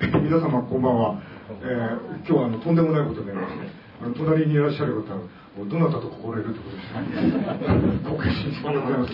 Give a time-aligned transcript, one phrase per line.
[0.24, 1.20] 皆様こんばんは、
[1.60, 3.68] えー、今日はあのとんでもないことになりまして
[4.00, 5.12] あの隣にいらっしゃる方
[5.60, 8.00] どなたと心得るってことですね。
[8.08, 9.12] ご決心でございます。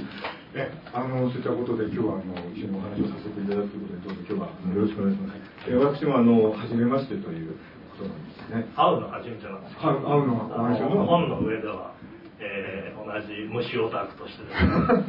[0.55, 7.59] えあのそういったことで今日はあの一緒にお話をさせていただくということでどうぞ今日はよろしくお願いします、えー、私もあの初めましてという
[7.99, 8.71] ことなんですね。
[8.79, 11.91] 会うの初めてなんです会うのがお話を本の上では
[12.39, 14.69] えー、同じ虫オタクとしてですね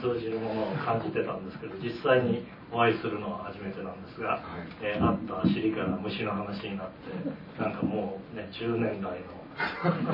[0.00, 4.40] 相通じるものを感じてたんですけど実際にお会いするのは初めてなんですが、はい、
[4.80, 9.44] えー、会った尻から虫の話になってなんかもうね10年来の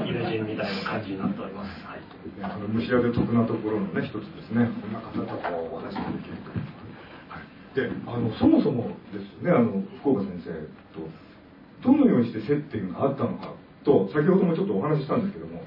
[0.05, 2.01] 友人みたいな感じになっております、はい、
[2.43, 4.69] あの虫屋で得なところのね一つですね。
[4.83, 6.71] こんな方とお話ができると
[7.75, 10.51] であのそもそもですねあの福岡先生
[10.93, 11.07] と
[11.83, 15.63] どのようにして接点があったのかと先ほどもちょっとお話ししたんですけども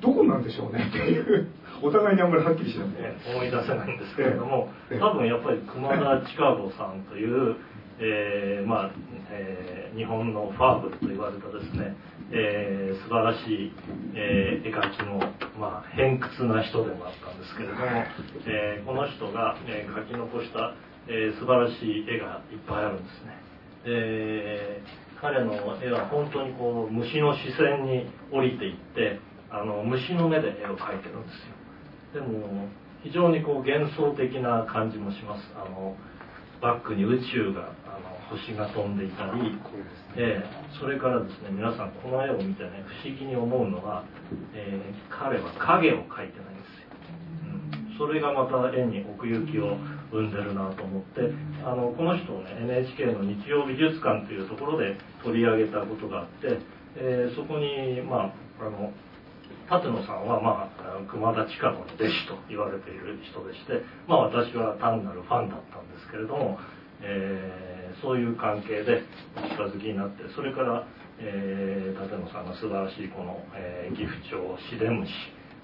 [0.00, 1.48] どこなんでしょうねっていう。
[1.82, 3.00] お互いにあんまりはっきりしなくて、
[3.32, 4.68] 思い出せないんですけれども、
[5.00, 7.56] 多分やっぱり熊田千佳子さんという、
[8.00, 8.90] えー、まあ、
[9.30, 11.94] えー、日本のファーブルと言われたですね、
[12.32, 13.72] えー、素晴らしい、
[14.14, 15.20] えー、絵描きの、
[15.58, 17.80] まあ、偏屈な人でもあったんですけれども、
[18.46, 20.74] えー、この人が、えー、描き残した、
[21.08, 23.36] えー、素晴らしい絵がいっぱいあるんですね。
[23.84, 29.20] えー、彼の絵は本当にこう虫の視線に降りていって
[29.50, 31.28] あの虫の目で絵を描いてるんで
[32.12, 32.20] すよ。
[32.20, 32.68] でも
[33.02, 35.42] 非常にこう幻想的な感じもします。
[35.54, 35.96] あの
[36.60, 39.56] バックに宇宙があの星が飛んでいたり、
[40.16, 44.04] えー、それからですね皆さんこの絵を見てね不思議に思うのは、
[44.54, 46.90] えー、彼は影を描いてないんですよ、
[47.48, 49.76] うん、それがまた絵に奥行きを
[50.12, 51.32] 生んでるなと思って
[51.64, 56.58] あのこの人をね NHK の日曜美術館というところで取り上げたことがあって、
[56.96, 58.28] えー、そこにま
[58.60, 58.92] ああの
[59.70, 66.58] 舘野さんは、まあ、熊田千佳の弟子と言われている人でして、まあ、私は単なるファンだったんですけれども、
[67.00, 69.06] えー、そういう関係で
[69.54, 70.84] 近づきになってそれから、
[71.20, 74.42] えー、舘野さんが素晴らしいこの、えー、岐阜町
[74.74, 75.12] シデムシ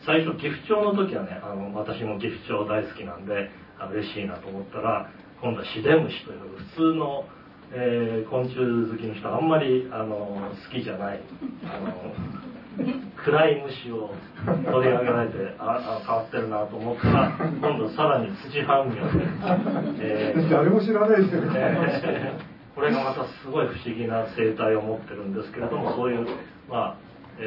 [0.07, 3.50] 最初岐阜町の時はねあの私も岐阜町大好きなんで
[3.91, 5.11] 嬉しいなと思ったら
[5.43, 7.27] 今度はシデムシという普通の
[7.72, 11.21] えー、昆虫好きの人あんまりあの好きじゃない
[11.65, 14.10] あの暗い虫を
[14.44, 19.93] 取り上げられてああ変わってるなと思ったら今度さらに土半魚。
[19.99, 26.27] で、えー、誰も知らないですよね、えー、これがまたすごい不思議な生態を持ってるんですけれどもそういう
[26.69, 27.06] まあ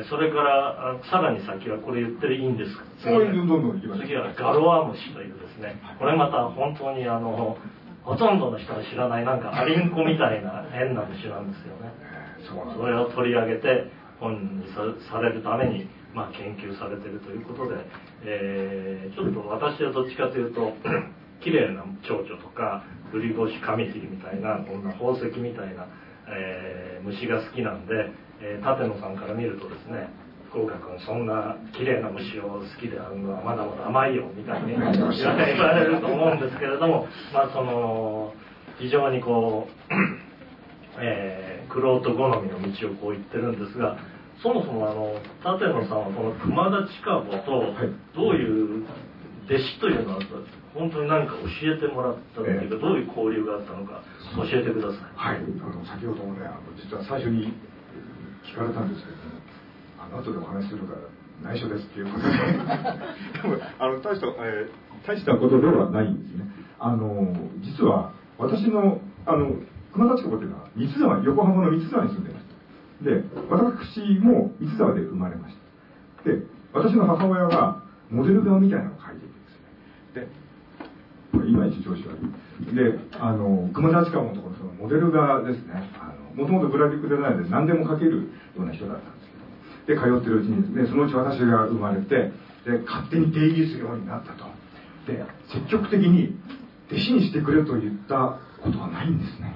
[0.10, 2.78] それからさらに先はこれ言っていいんです。
[2.78, 5.82] か次はガロアムシというですね。
[5.98, 7.58] これまた本当にあの
[8.04, 11.90] ほとんどの人が知らないなんかアリンコみたいな変な虫なんですよね。
[12.78, 14.66] それを取り上げて本に
[15.10, 17.76] されるために、まあ、研究されてるということで、
[18.24, 20.74] えー、ちょっと私はどっちかというと
[21.42, 25.88] 綺麗な蝶々とかグリゴシカミキリみたいなこんな宝石みたいな、
[26.28, 30.10] えー、虫が好きなんで、えー、舘野さんから見るとですね
[30.50, 38.34] 福岡君そんな綺麗な虫を好きであるのはまだまだ甘いよみたいに言われると思うんですけれどもまあその
[38.80, 39.94] 非常にこう、
[41.02, 43.98] えー玄人好みの道をこう行ってるんですが
[44.42, 45.14] そもそもあの
[45.44, 47.76] 舘野さんはこの熊田千佳子と
[48.16, 48.86] どういう
[49.46, 50.22] 弟子というのは
[50.74, 54.04] 本当に何か教えてもらったっていうか、どういう交流があったのか
[54.38, 55.02] 教えてください。
[55.18, 57.52] はい、あの先ほどもねあの実は最初に
[58.46, 59.42] 聞かれたんですけども、
[59.98, 61.02] あの後でお話するから
[61.42, 62.30] 内緒ですっていうことで
[63.50, 66.46] もあの大した、えー、大したことではないんですね。
[66.78, 67.34] あの
[67.66, 69.58] 実は私のあの
[69.94, 73.04] 熊田地区っていうのは三沢横浜の三沢に住んでました。
[73.04, 75.56] で私も三沢で生まれまし
[76.24, 76.30] た。
[76.30, 79.36] で私の母親がモデル画みたいなのを描いていて
[80.16, 81.42] ですね。
[81.42, 82.18] で今一調子悪
[82.72, 82.76] い。
[82.76, 85.90] であの熊田地下のところそのモデル画ですね。
[86.36, 89.30] もともとグラフィックデザインで何でも描けるような人だったんです
[89.88, 90.10] けど。
[90.12, 92.32] で通ってるうちにですねそのうち私が生まれて
[92.66, 94.46] で勝手に出入りするようになったと。
[95.08, 96.38] で積極的に
[96.92, 99.56] 弟子にしてくれと言ったことはないんですね。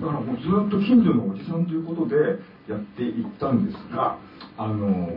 [0.00, 2.16] だからもうずっと近所のおじさんということで
[2.68, 4.18] やっていったんですが
[4.56, 5.08] あの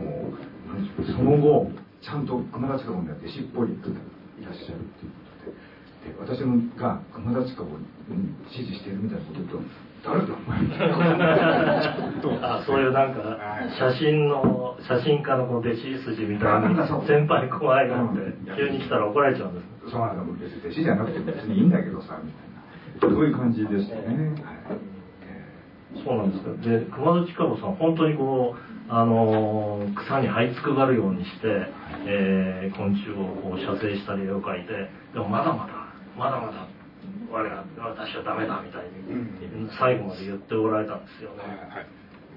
[1.06, 1.70] その後
[2.02, 3.76] ちゃんと熊田近子には弟子っぽいい
[4.44, 6.40] らっしゃるっていうことでで私
[6.78, 7.86] が熊田近子に
[8.52, 9.58] 支持しているみたいなこと言うと
[10.04, 10.34] 誰だ？
[10.36, 10.60] お前。
[12.44, 13.22] あそういうなんか
[13.78, 18.20] 写真の写真家のこの弟子筋みたいな先輩後輩があって
[18.54, 19.90] 急に来たら怒られちゃうんです。
[19.90, 22.53] そうなんだ別に弟子じゃなくて別にいいんだけどさみたいな
[23.00, 24.34] そういう感じでしたね。
[26.04, 26.50] そうなんですか。
[26.62, 31.66] で、熊田千佳子さん、本当にこう、あの草に這いつくばるようにして、
[32.06, 35.72] えー、昆虫をこう写生したり絵を描いて、でもまだまだ、
[36.16, 36.68] まだまだ、
[37.32, 41.44] 我が私はダメだみたいに最後まで言っておられたんですよね。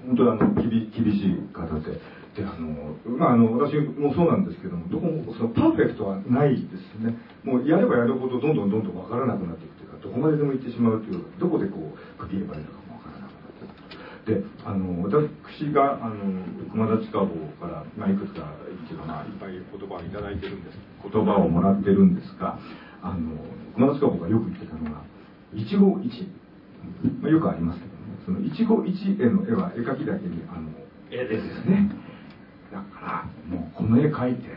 [0.06, 2.00] 本当にあの厳厳しい方で。
[2.36, 7.18] であの、まあ、あの私もそうなんですけどもどこもそのパーフェクトはないですね。
[7.42, 9.77] もうやればやるほどどんどんどんどん分からなくなっていく
[10.08, 14.40] どこまででも行ってしまうというかどこでこう区切ればいいのかも分からなくなって。
[14.40, 16.16] であの私があの
[16.72, 17.28] 熊田近坊
[17.60, 18.48] から、まあ、いくつか
[18.88, 20.78] 一度、まあ、いっぱい言葉を頂いてるんです。
[21.04, 22.58] 言葉をもらってるんですが
[23.02, 23.36] あの
[23.76, 25.04] 熊田近坊がよく言ってたのが
[25.52, 26.28] 一期一。
[27.20, 27.92] まあ、よくありますけど
[28.24, 30.72] その一期一会の絵は絵描きだけにあの
[31.10, 31.68] 絵です。
[31.68, 31.90] ね。
[32.72, 34.48] だからもうこの絵描いて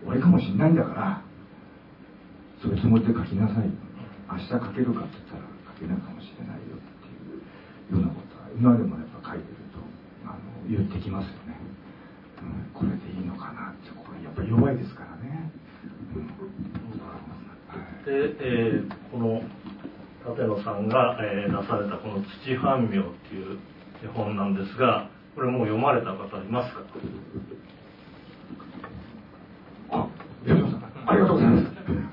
[0.00, 1.22] 終わりかもしんないんだから
[2.62, 3.83] そういうつもりで描きなさい
[4.34, 5.46] 明日描けるかって言ったら
[5.78, 7.14] 描けないかもしれないよってい
[7.94, 9.78] うようなことは今でもやっぱ描いてると
[10.26, 11.54] あの言ってきますよね、
[12.42, 15.50] うん、これでいいのかなってこれやっぱり弱いですからね、
[16.18, 16.26] うん、
[18.02, 19.40] で、えー、この
[20.26, 23.58] 立野さんが、えー、出されたこの「土半妙」っていう
[24.02, 26.80] 絵本なんですがこれもう読まれた方いますか？
[29.90, 30.08] あ
[31.06, 32.03] ありがとうございます、えー、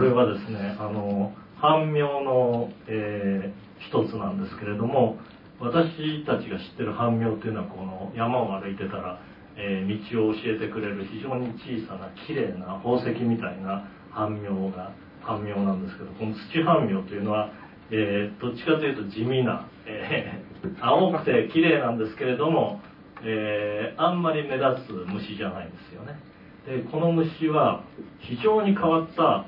[0.00, 5.18] これはですねあの半妙の、えー、一つなんですけれども
[5.60, 9.20] 私たちが知ってる半妙というのはこの山を歩いてたら、
[9.58, 17.52] えー、道を教えてくれる非常に小さな綺麗な宝石みたいな半妙が半妙なんですけどこの土半妙というのは、
[17.90, 22.80] えー、どっちかというと地味な、えー、青くて綺麗なんですけれども、
[23.22, 26.18] え、あんまり目立つ虫じゃないんですよね。
[26.64, 27.84] でこの虫は
[28.20, 29.44] 非常に変わった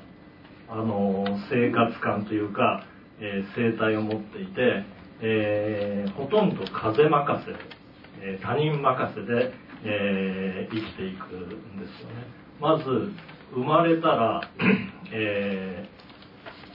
[0.73, 2.83] あの生活感というか、
[3.19, 4.83] え生態を持っていて、
[5.21, 7.51] えほとんど風任せ、
[8.25, 9.53] え他人任せで、
[9.85, 12.25] え生きていくんですよね。
[12.59, 12.83] まず
[13.53, 14.49] 生まれたら、
[15.11, 15.87] え、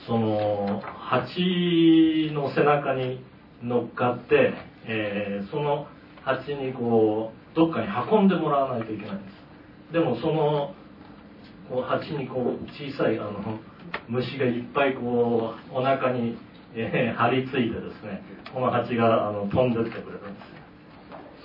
[0.07, 3.21] その蜂の背中に
[3.61, 4.53] 乗っかって、
[4.85, 5.87] え、その
[6.23, 9.23] 蜂にこうどっかに運んでもらわないといけないんで
[9.89, 9.91] す。
[9.91, 10.73] でもその
[11.69, 13.59] こう蜂にこう小さいあの
[14.07, 16.37] 虫がいっぱいこうお腹に、
[16.75, 18.21] えー、張り付いてですね
[18.53, 20.59] この蜂があの飛んでってくれるんです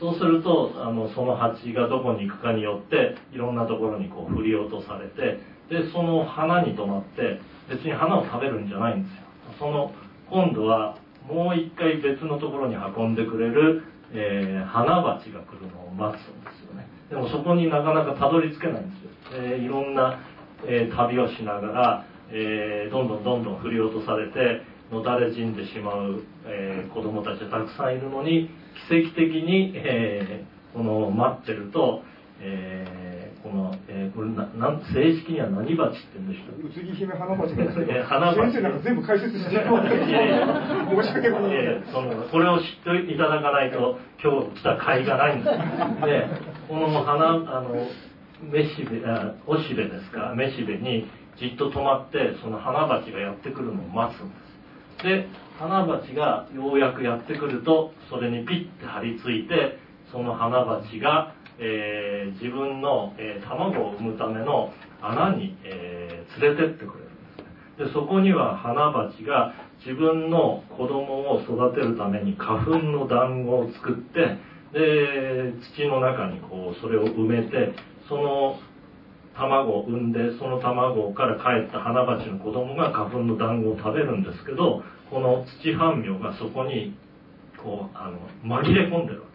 [0.00, 9.25] そうするとあのその蜂がどこに行くかによっていろんなところにこう振り落とされてでその花に止まって別に花を食べるんじゃないんですよ。
[9.58, 9.93] その
[10.31, 10.99] 今度は
[11.29, 13.82] もう一回別のところに運んでくれる、
[14.12, 16.87] えー、花鉢が来るのを待つんですよね。
[17.08, 19.11] でもそこになかなかたどり着けないんですよ、
[19.41, 20.20] えー、いろんな、
[20.67, 24.62] えー、旅をしながら、えどんどんどんどん振り落とされて
[24.92, 28.50] のたれ死んでしまう、え子供たちがたくさんいるのに
[28.88, 30.44] 奇跡的に、え
[30.74, 32.02] この待ってると、
[32.40, 38.40] えこの、えー、これななん正式には何鉢って言うんでしょう宇津木姫花鉢なんですけど、花鉢。
[38.40, 40.88] 先生なんか全部解説してもらっていやいや。
[40.88, 41.92] 申し訳ございません。
[41.92, 45.56] そのこれを知っていただかないと今日来た甲斐がないんです。
[46.08, 46.28] で
[46.68, 47.86] この花あの
[48.50, 50.34] めしべあおしべですか？
[50.34, 51.04] めしべに
[51.38, 54.34] じっと止まってその花鉢がやってくるのを待つんで
[54.98, 55.04] す。
[55.04, 55.28] で
[55.58, 59.78] 花鉢がようやくやってくるとそれにピッて張り付いて
[60.10, 69.54] その花鉢がえー、自分の、えー、卵を産むための穴に、えー、連れてってくれるんですでそこには花鉢が
[69.84, 74.38] 自分の子供を育てるために花粉の団子を作って
[74.72, 77.74] で土の中にこうそれを埋めて
[78.08, 78.58] その
[79.36, 86.96] 卵を産んでその卵から帰った花鉢の子供が花粉の団子を食べるんですけどこの土半苗がそこに
[87.62, 89.29] こうあの紛れ込んでるわ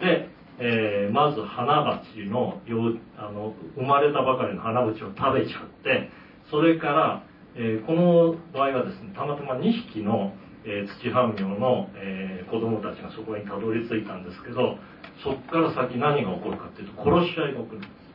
[0.00, 0.28] けです。
[0.32, 6.10] でえー、まず花鉢のよあの生まれたばかりの花鉢を食べちゃって
[6.50, 7.22] それから、
[7.54, 10.34] えー、この場合はですねたまたま2匹の、
[10.66, 14.78] えー、土半苗の、えー、子供たちがそこにたどり着いたんですけど
[15.22, 18.07] そこから先何が起こるかっていうと殺し合いが起こるんです。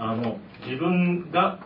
[0.00, 1.60] あの自分が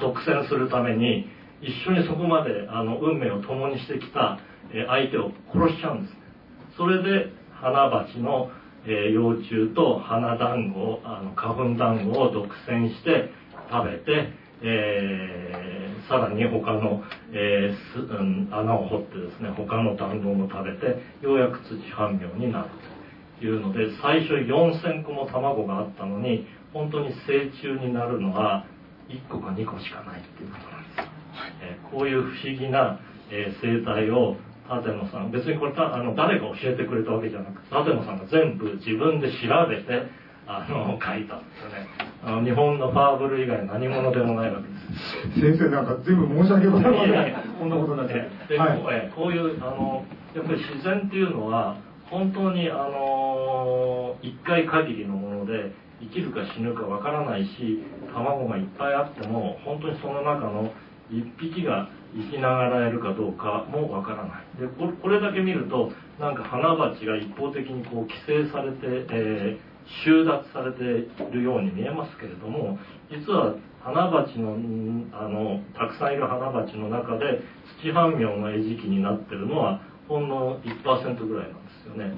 [0.00, 1.26] 独占するために
[1.60, 4.38] 一緒にそこまであの運命を共にしてきた、
[4.72, 6.12] 相手を殺しちゃうんです。
[6.12, 6.18] ね
[6.76, 8.50] それで花鉢の、
[8.86, 13.30] 幼虫と花団子あの花粉団子を独占して
[13.70, 14.32] 食べて、
[14.62, 22.68] えー、さらに他の、えーうん、穴を掘ってですね他の団子も食べてようやく土半苗になる
[23.40, 28.66] というので最初4000個も卵があったのに本当に成虫になるのは
[29.08, 31.08] 1個か2個しかないっていうことなんです、
[31.62, 34.36] えー、こういう不思議な、えー、生態を
[34.68, 40.06] 舘野さん別にこれあの誰が教えてくれたわけじゃなくて舘野さんが全部自分で調べて、
[40.46, 41.86] あの書いたんですよね。
[42.24, 44.74] あの日本のファーブル以外何者でもないわけで
[45.34, 45.40] す。
[45.40, 47.54] 先生なんか全部申し訳ございません。
[47.58, 48.14] こんなことになって、
[48.48, 60.72] で、はい、こういうあのやっぱり自然っていうのは本当にあの一回限りのもので生きるか死ぬかわからないし卵がいっぱいあっても本当にその中の
[61.10, 68.78] 1匹が生きながらえるかどうかもわからないでこれだけ見るとなんか花鉢が一方的にこう規制されて、
[69.10, 70.82] えー、収奪されて
[71.22, 72.78] いるように見えますけれども
[73.10, 74.56] 実は花鉢の
[75.12, 77.40] あのたくさんいる花鉢の中で
[77.82, 82.12] 土半苗の餌食になってるのはほんの1%ぐらいなんですよね。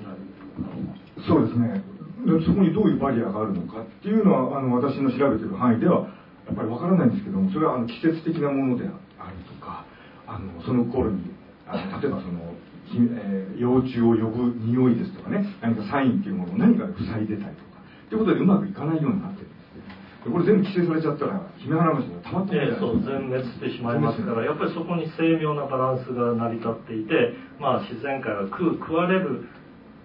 [1.27, 2.00] そうですね
[2.45, 6.09] そこにどういうバリアがあるのかっていうのはあの私の調べてる範囲では
[6.47, 9.87] やっぱりわからないんですけどもそれはあの季節的なものであるとか
[10.27, 11.31] あのその頃に
[11.67, 12.55] あの例えばその、
[12.93, 20.33] えー、幼虫を呼ぶ匂いですとかね何かサインっていうものを何か塞いでたりとかっていうことでうまくいかないようになってるんですね。
[20.33, 29.49] これ全部規制されちゃったら姫花虫がたまってない、えー、そう全滅してしまいますから、やっぱりそこに精妙なバランスが成り立っていてまあ自然界が食う食われる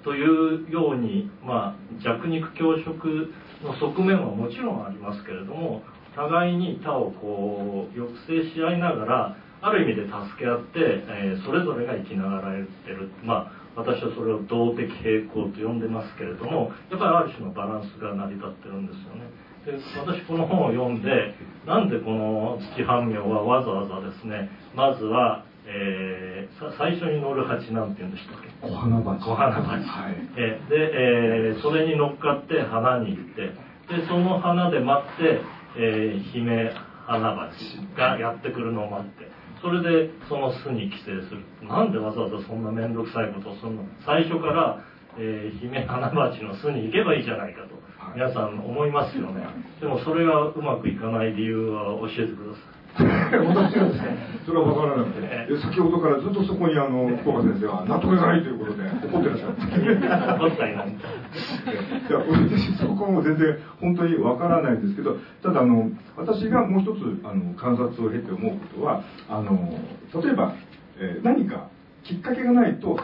[0.06, 3.34] というように、まあ、弱肉強食
[3.64, 5.82] の側面はもちろんありますけれども
[6.16, 19.26] 互いに他をこう抑制し合いながらある意味で助け合って、えー、それぞれが生きながらえてるまあ私はそれを動的平衡と呼んでますけれどもやっぱりある種のバランスが成り立ってるんですよね。
[19.66, 21.34] で私この本を読んで
[21.66, 28.50] なんでこの土半苗はわざわざですねまずはえー、最初に乗る蜂なんて言うんでしたっけ？
[28.62, 29.20] 小花鉢。
[29.24, 33.50] 小花鉢、はい、えで、えー、それに乗っかって花に行って
[33.90, 35.42] でその花で待って、
[35.78, 36.72] えー、姫
[37.08, 37.52] 花鉢
[37.98, 39.28] がやってくるのを待って
[39.62, 41.42] それでその巣に寄生する。
[41.68, 43.84] なんでわざわざそんな面倒くさいことをするの？
[44.06, 44.84] 最初から、
[45.18, 47.76] えー、姫花鉢の巣に行けばいいじゃないかと。
[48.14, 49.42] 皆さん思いますよね。
[49.82, 55.28] でもそれがうまくいかない理由は教えてください私はですね、それは分からなくて、
[55.60, 59.52] 先ほどからずっとそこにあの福岡先生は納得がないということで怒ってらっしゃる。
[59.52, 69.76] 怒ったい私そこも全然本当に分からないんですけど、ただあの私がもう一つあの観察を経て思うことは、あの
[70.16, 70.56] 例えば、
[70.98, 71.68] えー、何か
[72.04, 72.96] きっかけがないと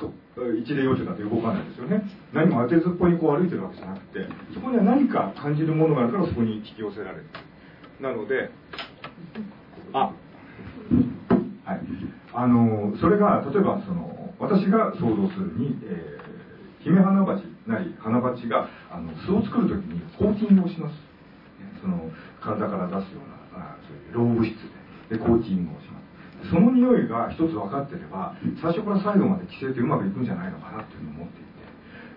[0.63, 2.03] 一例要素だと動かないですよね。
[2.31, 7.25] 何も当てずっぽにこう歩いてるわけじゃなくてそこには何か感じるものがあるからそこに引き寄せられる。
[7.99, 8.51] なので
[9.93, 10.11] あ。
[11.69, 11.81] はい。
[12.33, 20.95] あのそれが例えばその私が想像するに、えー、姫花鉢なり花鉢があの巣を作る時にコーティングをします。
[21.81, 24.53] その体から出すようなあそういう老物質
[25.09, 25.99] ででコーティングをしま
[26.43, 26.49] す。
[26.49, 31.51] その匂いが一つ分かってれば最初から最後まで規制ってうまくいくんじゃないのかなっていうのを思っていて。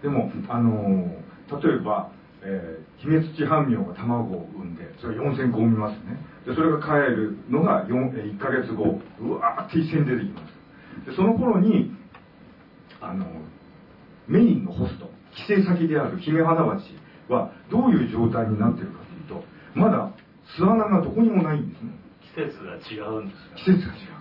[0.02, 1.10] でもあの
[1.60, 2.10] 例えば
[2.44, 6.20] えー、姫土半苗が卵を産んでそれ4000個産みますね。
[6.46, 9.00] でそれが帰るのが4、え1ヶ月後。
[9.20, 11.10] うわーって一斉に出てきます。
[11.10, 11.90] でその頃に
[13.00, 13.26] あの
[14.28, 16.82] メインのホスト寄生先である姫花鉢
[17.28, 18.98] はどういう状態になってるか
[19.28, 20.12] というとまだ
[20.56, 21.90] 巣穴がどこにもないんですね。
[22.34, 24.14] 季節が違うんです季節が違う。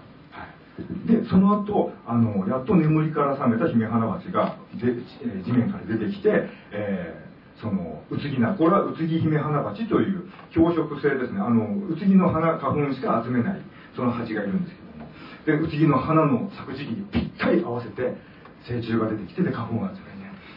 [1.05, 4.95] でその後あのやっと眠りから覚めた姫花鉢がで
[5.43, 7.32] 地面から出てきて、え
[7.63, 11.39] その、うつぎな、これはうつぎ姫花鉢という標色性ですね。
[11.39, 13.61] あの、うつぎの花、花粉しか集めない、
[13.95, 15.63] その鉢がいるんですけども。
[15.63, 18.19] で、うつぎの花の咲く時期にぴったり合わせて、
[18.67, 20.01] 成虫が出てきて、で、花粉が集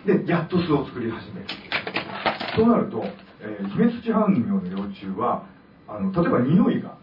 [0.04, 1.46] めて、で、やっと巣を作り始める。
[2.56, 3.04] そうなると、
[3.40, 5.46] えー、姫土半苗の幼虫は、
[5.86, 6.98] あの、例えば匂いが、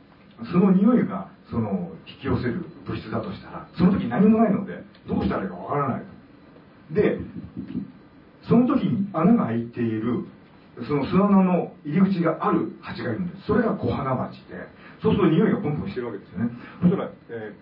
[0.51, 6.03] その匂いが、その、引き寄せる物質だとしたら、その時何もないので、どうしたらいいかわからない。
[6.91, 7.19] で、
[8.47, 10.25] その時に穴が開いている
[10.87, 13.45] その巣穴の入り口がある蜂がいるんです。
[13.45, 14.57] それが小花鉢で
[15.01, 16.49] そうすると匂いがプンプンしてるわけですよね。
[16.81, 17.53] そしたら、え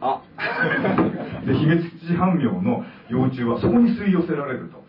[0.00, 0.22] ー、あ
[1.44, 4.84] で姫土半苗の幼虫はそこに吸い寄せられると。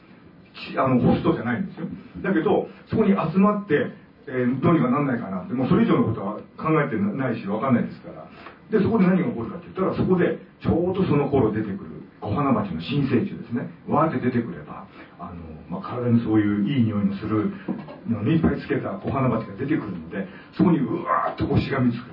[0.78, 1.88] あのホストじゃないんですよ。
[2.24, 3.92] だけどそこに集まって
[4.30, 5.54] えー、どうにかなんないかなって。
[5.54, 8.28] もうそれ以上のことは考えてないし分かんないですから。
[8.70, 13.70] でそこで何が起こるかって言ったらそこでちょうどその頃出てくる小花町の新生虫ですね。
[13.88, 14.88] わーって出てくれば
[15.20, 17.54] あの、まあ、体にそういういい匂いのする
[18.08, 22.10] のにいっぱいつけた小花鉢が出てくるのでそこにうわーっとこうしがみつく。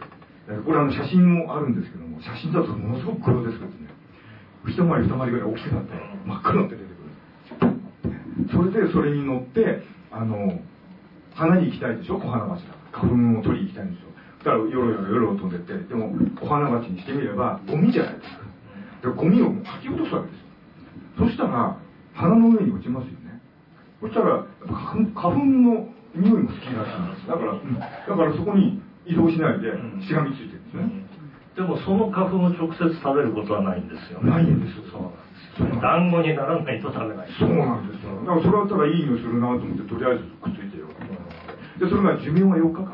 [0.66, 3.88] これあの写真もあるんですけども写真だとものすごく黒ですけどね。
[4.68, 5.92] 一回り二回りぐらい大きくなって
[6.26, 8.52] 真っ黒って出てくる。
[8.52, 9.80] それでそれに乗って
[10.12, 10.60] あの
[11.32, 12.20] 花に行きたいでしょ？
[12.20, 14.10] 小花鉢だ花粉を取りに行きたいんですよ。
[14.44, 15.72] だからよろよろよろ飛んでって。
[15.88, 18.43] でもお花鉢にしてみればゴミじゃないですか。
[19.12, 20.44] ゴミをかき落とすわけです。
[21.18, 21.76] そしたら
[22.14, 23.40] 鼻の上に落ちますよね。
[24.00, 27.26] そしたら花花粉の匂いも好きらしいんです。
[27.26, 31.04] だから、うん、だからそこに移動しないでしがみついてるんですね、
[31.56, 34.30] でもその花粉を直接食べることはないんですよね。
[34.30, 35.82] ないんですそうなんです。
[35.82, 37.28] 団子にならないと食べない。
[37.38, 38.20] そうなんですよ。
[38.24, 42.93] だからそれだったらいい匂いするなと思ってとりあえずくっついてよ、うん、でそれが寿命が4日間、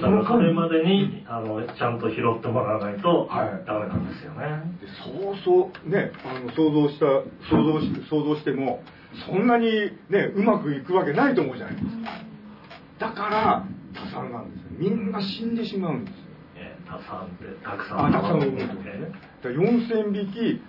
[0.00, 3.28] それまでにあのちゃんと拾ってもらわないと
[3.66, 4.62] ダメなんですよね。
[4.80, 7.06] でそうそうねあの想像した
[7.50, 8.82] 想像し想像しても
[9.26, 9.66] そんなに
[10.08, 13.08] ねうまくいくわけないと思うじゃないですか。
[13.08, 14.66] だから多産なんですよ。
[14.78, 16.20] みんな死んでしまうんですよ。
[16.56, 18.06] えー、多産ってたくさん。
[18.06, 19.12] あたくさん産むんですね。
[19.42, 20.62] だ4000匹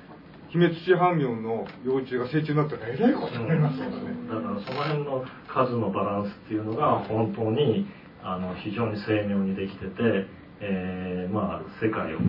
[0.53, 3.97] ヒメツチハンミョンの幼虫が成虫になったらえらいことになりますよね、
[4.29, 7.87] だからその辺の数のバランスっていうのが本当に
[8.23, 10.27] あの非常に精妙にできてて、
[10.61, 12.23] えー、まあ世界をこ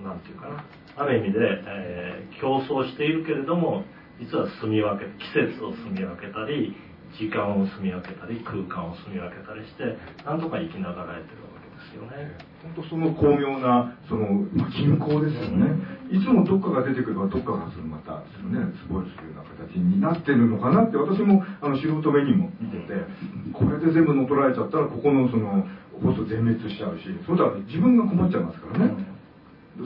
[0.00, 0.64] う何て言うかな。
[0.96, 3.84] ある意味で、えー、競争しているけれども
[4.20, 6.76] 実は住み分け季節を住み分けたり
[7.18, 11.43] 時間を住み分けたり空間を住み分けたりしてなんとか生きながらえてる。
[11.94, 12.34] ですよね。
[12.62, 15.78] 本当その巧妙なその、まあ、均衡ですよね、
[16.10, 18.72] いつもどっかが出てくればどっかがまたそのね。
[18.82, 22.94] すごいするような形になってるのかなって私もあの素人目にも見てて
[23.52, 25.66] これで全部乗っ取られちゃったらここのその
[26.02, 28.96] 放送全滅しちゃうしそれだ自分が困っちゃいますからね、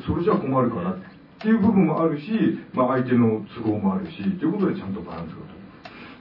[0.06, 0.96] それじゃ困るからっ
[1.40, 2.30] ていう部分もあるし、
[2.72, 5.58] まあ、相手の都合もあるしということでちゃんとバランスがと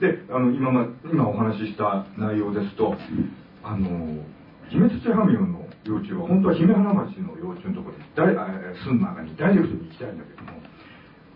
[0.00, 2.94] であの今ま今お話しした内容ですと
[3.64, 4.22] あの
[4.70, 5.57] 姫土ハミオンの
[5.88, 8.04] 幼虫は本当は姫花町の幼虫のところに
[8.84, 10.60] 住む中にダイレクトに行きたいんだけども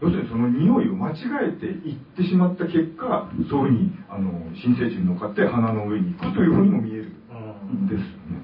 [0.02, 4.28] 要するにその匂いを間違えて行ってしまった結果そういうふうにあの
[4.58, 7.14] 新生地に乗っかって花の上に行くというふうにも見える
[7.70, 8.42] んですよね。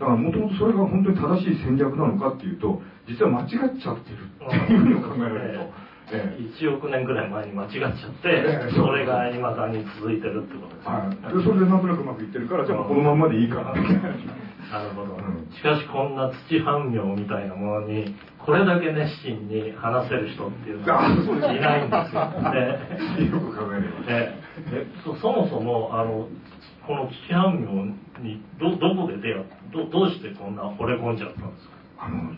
[0.00, 5.86] だからもともとそれが本当に正しい戦略なのかっていうと実は間違っちゃってるっていうふうにも考えられると。
[6.08, 14.45] ええ、1億年ぐらい前に間違っちゃって、ええ、それがいまだに続いてるってことですね、はい、それでなんとなくうまくいってるからじゃあこのまんまでいいかなな
[14.82, 21.10] るほど、うん、しかしこんな土半妙みたいなものにこれだけ熱心に話せる人っていうのは
[21.54, 22.26] いないんですよ。
[22.52, 24.40] ね、 よく考えれば、ね、
[25.04, 26.28] そそもそもあの
[26.86, 32.06] この土半妙にどどこで出会どどうしてこんな惚れ込んじゃったんですか？
[32.06, 32.32] あの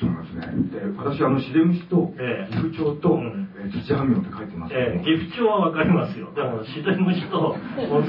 [0.00, 0.80] そうなんですね。
[0.80, 2.12] で、私、あの、シデムシと、
[2.50, 6.32] 岐阜町と、え土半妙って書いてますええ、岐阜町はわかりますよ。
[6.34, 7.56] でも、シデムシと、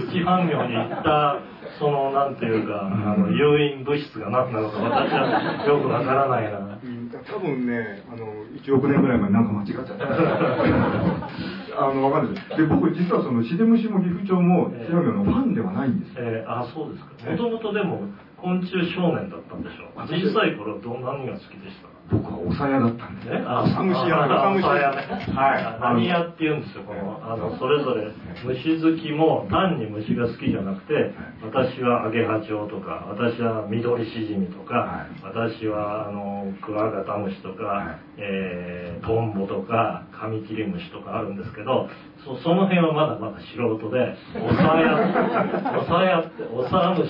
[0.10, 1.40] 土半妙に行った、
[1.78, 6.80] その、なんていうか、あの、誘引物質が何なのか、私はよくわからないな。
[7.26, 8.26] 多分ね、あの、
[8.62, 10.06] 1億年ぐらい前になんか間違っちゃった。
[11.78, 12.58] あの、わかんないです。
[12.58, 16.14] で、僕、実はその、シデムシも岐阜町も、土半妙のファンではないんです。
[16.18, 17.32] ええ、あ、そうですか。
[17.32, 18.02] もともとでも、
[18.38, 20.00] 昆虫少年だったんでしょう。
[20.08, 21.95] 小さい頃ど何が好きでした？
[22.12, 23.42] 僕はおさやだったんですね。
[23.48, 25.26] あ、サムシ屋、サムシ屋ね。
[25.34, 25.82] はい。
[25.82, 28.06] 何屋って言うんですよ、この、あの、それぞれ、
[28.46, 41.90] 虫好きも単に虫が好きじゃなくて、私はアゲハチョウとか、私は緑シジミとか、私は、あの、クワガタムシとか、えー、トンボとか、カミキリムシとかあるんですけど、
[42.24, 44.14] そその辺はまだまだ素人で、
[44.46, 47.10] おさや、おさやって、おさむし、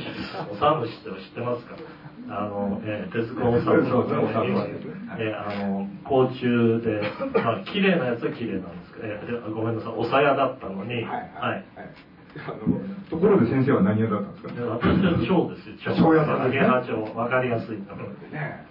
[0.52, 1.76] おさむしって知ってますか？
[2.30, 6.42] あの、えー、手塚治虫の、えー、あの、甲虫
[6.82, 7.02] で、
[7.34, 11.04] まあ、綺麗なやつは綺麗なんですけど、えー、ごめんなさい、おさやだったのに、はい。
[11.06, 11.64] はい、
[13.10, 14.64] ところで先生は何屋だったんですか？
[14.64, 16.02] 私は蝶ですよ、蝶。
[16.02, 16.52] 蝶屋さん
[17.16, 18.66] わかりやすいところでね。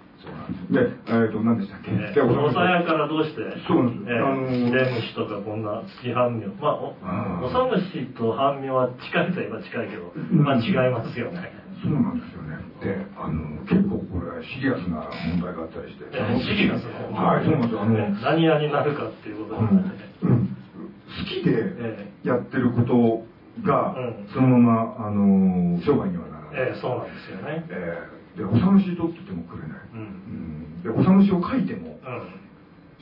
[0.70, 4.12] で、えっ、ー、と、何でしたっけ、えー、おさやからどうして、そうなんです。
[4.12, 6.48] えー、あのー、レムシとかこんな土半妙。
[6.60, 11.52] まあ、お、おさむしと半妙は近いといえば近いけど、まあ違いますよね。
[11.82, 12.58] そうなんですよね。
[12.80, 16.04] で、あの、結構これ、シリアスな問題があったりして。
[16.12, 17.82] えー、シリアスなはい、そうなんですよ。
[17.82, 20.48] あの、何屋になるかっていうことなんで、ね、うん。
[20.48, 23.24] 好きでやってること
[23.62, 23.94] が、
[24.32, 26.70] そのまま、あの、商売にはならない。
[26.70, 27.64] えー、そうなんですよね。
[27.68, 29.78] えー、で、おさむし取っててもくれない。
[29.94, 30.82] うん。
[30.82, 32.43] で、おさむしを書いても、うん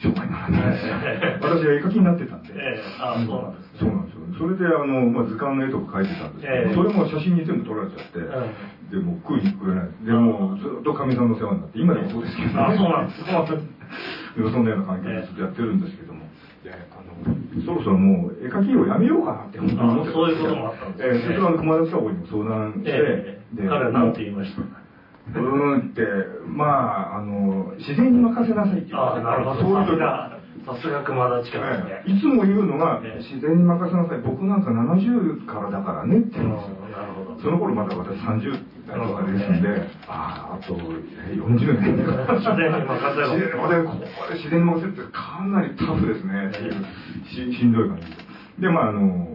[0.02, 0.94] 商売にならないですよ。
[1.40, 2.50] 私は絵描きになってたんで。
[2.54, 4.20] ええあそうなんです、そうなんですよ。
[4.38, 8.18] それで、あの、まあ、図鑑の絵とか描いてたんですけど、それも写真に全部撮られちゃって、
[8.90, 9.88] で、も食いにくれない。
[10.04, 13.22] で、もずっとかみさんの世話になって、今でもそうですけど、あ、そうなんです。
[14.36, 16.20] でもそんなような関係でずっとやってるんですけども。
[16.64, 21.14] で、あの、そろそろもう絵描きをやめようかなって本当に思ってそういうこともあったんですね。
[21.14, 22.90] ええ、それは熊田沙保にも相談して、
[23.52, 24.81] で、彼は何て言いました？
[25.30, 26.02] うーんって、
[26.46, 28.96] まあ、あの、自然に任せなさいっていう。
[28.98, 29.60] あなるほど。
[29.60, 29.98] そういう
[30.64, 34.20] さすが熊田近くですね、いつも言うのが、自然に任せなさい。
[34.22, 36.86] 僕なんか70からだからねって言うんですよ。
[36.86, 37.40] なるほど。
[37.40, 41.96] その頃まだ私30代とかですんで、ああ、あと40年。
[41.98, 43.34] 自然に任せろ。
[43.34, 46.46] 自然にここで自然に任せるってかなりタフですね。
[46.46, 46.72] っていう、
[47.26, 48.06] ししんどい感じ
[48.58, 48.68] で。
[48.68, 49.32] で、まあ、あの、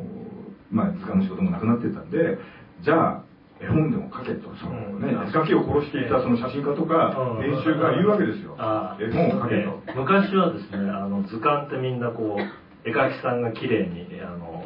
[0.71, 2.37] まあ図鑑の仕事もなくなってたんで
[2.81, 3.23] じゃあ
[3.59, 8.53] 絵本でも描けとそのね絵描きを殺していたその写真家とか編集が言うわけですよ。
[8.99, 14.65] 絵本を描けと、えー、昔はですねあの図鑑ってみんなこう絵描きさんが綺麗にあの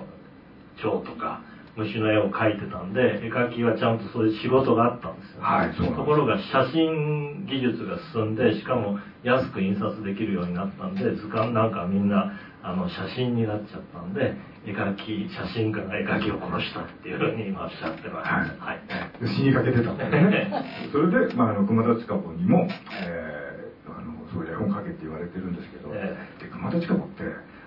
[0.81, 1.41] 蝶とか
[1.77, 18.29] 虫の絵を描いてたんで絵描きはちゃんとそういう仕事があったんですよ、ね、はい、そうところが写真技術が進んでしかも安く印刷できるようになったんで図鑑なんかみんなあの写真になっちゃったんで絵描き写真家が絵描きを殺したっていうふうに今おっしゃってます、
[18.61, 20.51] はい、はい、死にかけてたんでね。
[20.93, 22.67] それで、まあ、あの熊田近子にも、
[23.01, 27.23] えー、あのそういう絵本描けって言われてるんですけど、えー、で熊田近子って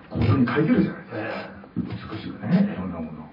[0.09, 3.25] 本当に描いてるじゃないですか、えー、美しくねいろんなもの。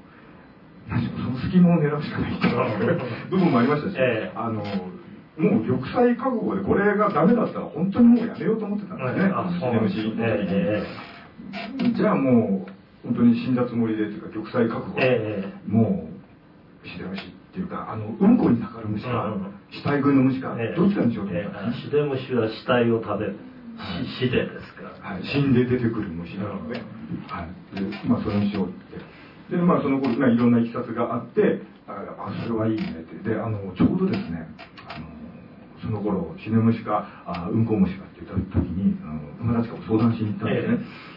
[0.89, 3.01] 何その隙間を狙うしかないっていう。
[3.31, 4.65] 部分もありましたし、えー、あの
[5.39, 11.12] もう玉砕覚悟でこれがダメだったら本当にもうやめようと思ってたんですね、あの MC の時に、えー、
[11.97, 16.09] じゃあもう本当に死んだつもりでっていうか玉砕覚悟で、えー、も
[16.85, 23.37] うシデムシっていうかあのうんこにたかる虫か、うん、死体群の虫か、えー、どっちかにしようと思ったんです、シデムシは死体を食べる。
[24.21, 26.81] 死でですから、はい、死んで出てくる虫なので,、
[27.29, 28.71] はい、でまあそれにしようっ
[29.49, 29.57] て。
[29.57, 31.93] でまあその頃、まあ、いろんないきさつがあってあ
[32.29, 33.29] あそれはいいねって。
[33.29, 34.49] であのちょうどですね
[34.89, 35.07] あの
[35.81, 41.12] その頃シネムシかあうんこ虫かって言った時にあの友達から相談しに行ったんですね、え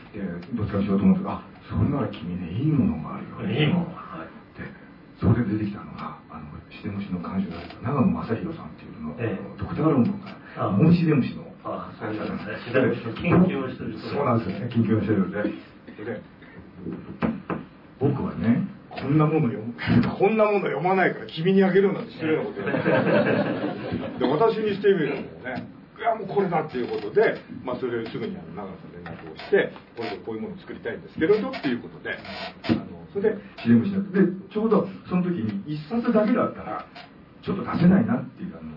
[0.54, 3.60] どっちかしようと思ってあそれなら君ねいいものがあるよね。
[3.60, 4.68] いいものはいで
[5.20, 12.60] それで出てきたのがあのシネムシの監修だった長野正弘さんっていうのの、えー、ドクター論文からモンシデムシのあそうなんですね。
[12.68, 15.44] シネムシの研究をしてるそうなんですよね研究をしてるんで。
[15.44, 16.22] で
[18.00, 19.74] 僕はねこんなもの読む
[20.18, 22.72] こんなもの読まないから君にあげるなんて失礼なこと言
[24.20, 25.10] で私にしてみる
[25.42, 36.86] とねいやもうこれだっていうことで、まあ、それをすぐにあの長さん連絡をしてこれでこういうものを作りたいんですけれどっていうことであのそれで知り虫になってでちょうどその時に一冊だけだったら
[37.46, 38.74] ちょっと出せないなっていうあの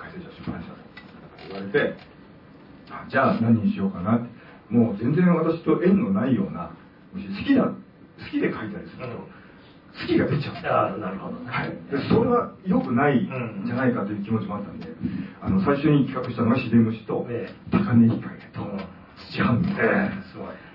[0.00, 1.94] 改正者出版社の方から言われて
[2.90, 4.40] あじゃあ何にしようかなって。
[4.70, 6.70] もう全然私と縁のないような
[7.12, 7.74] 好きな好
[8.30, 10.94] きで書いたりすると、好きが出ちゃう。
[10.94, 13.64] あなるほど、はい、でそれは良くないん。
[13.66, 14.86] じゃないかという気持ちもあったんで、
[15.42, 17.26] あの最初に企画したのがシデムシと、
[17.72, 18.60] 高根日陰と
[19.32, 20.70] 土半分、えー、すごい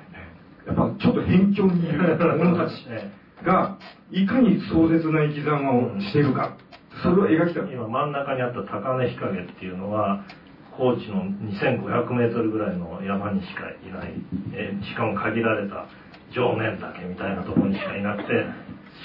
[0.65, 2.87] やっぱちょっと辺境にいる者たち
[3.45, 3.77] が
[4.11, 6.57] いかに壮絶な生き様をしているか、
[7.03, 7.71] それを描きたい。
[7.71, 10.25] 今真ん中にあった高根日陰っていうのは
[10.77, 14.13] 高知の2500メートルぐらいの山にしかいない、
[14.53, 15.87] えー、しかも限られた
[16.33, 18.45] 上面岳みたいなところにしかいなくて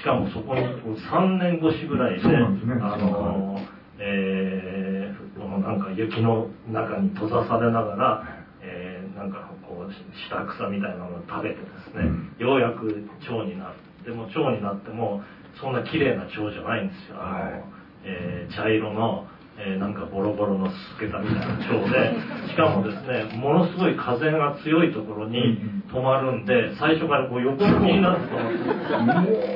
[0.01, 2.35] しかもそこに3年越しぐらいで、ね、
[2.81, 3.61] あの、
[3.99, 8.40] えー、このなんか雪の中に閉ざされながら、
[10.29, 13.75] 下草みたいなのを食べてですね、うん、ようやく蝶になる
[14.05, 15.23] でも蝶になっても
[15.61, 17.65] そんな綺麗な蝶じゃないんですよ、あの、
[18.05, 19.27] えー、茶色の
[19.63, 22.17] えー、なんかボロボロのすけたみたいな蝶で。
[22.49, 25.59] しかもですねものすごい風が強いところに
[25.93, 28.99] 止まるんで最初からこう横向きになると。
[28.99, 29.13] も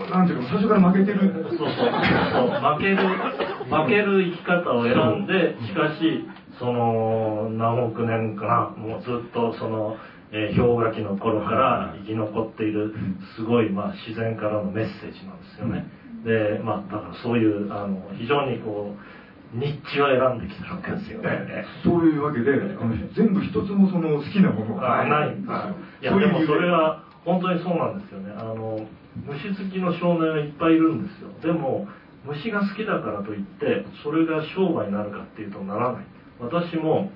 [0.07, 1.47] うなんていうか最初から負けてる。
[1.49, 1.68] そうそう。
[1.68, 2.51] そう。
[2.51, 9.97] 負ける負ける生き方を選んでしかしその何億年かなもうずっとその、
[10.35, 12.92] えー、氷河期の頃から生き残っている
[13.37, 15.87] すごい、まあ、自然からのメッセージなんですよね。
[16.25, 21.64] でまあだからそういうあの非常にこう日中を選んできたわけですよね。
[21.85, 25.77] そういうわけで、あの全部一つもその好きなものがないんですよ。
[26.03, 28.35] いや、でもそれは本当にそうなんですよね。
[28.37, 28.85] あの、
[29.25, 31.31] 虫好きの少年はいっぱいいるんですよ。
[31.40, 31.87] でも、
[32.27, 36.05] 虫が好きだからといって、それが商売になるかっていうとならない。
[36.40, 37.12] 私も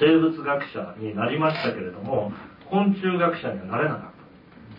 [0.00, 2.32] 生物学者になりましたけれども、
[2.70, 4.12] 昆虫学者にはなれなか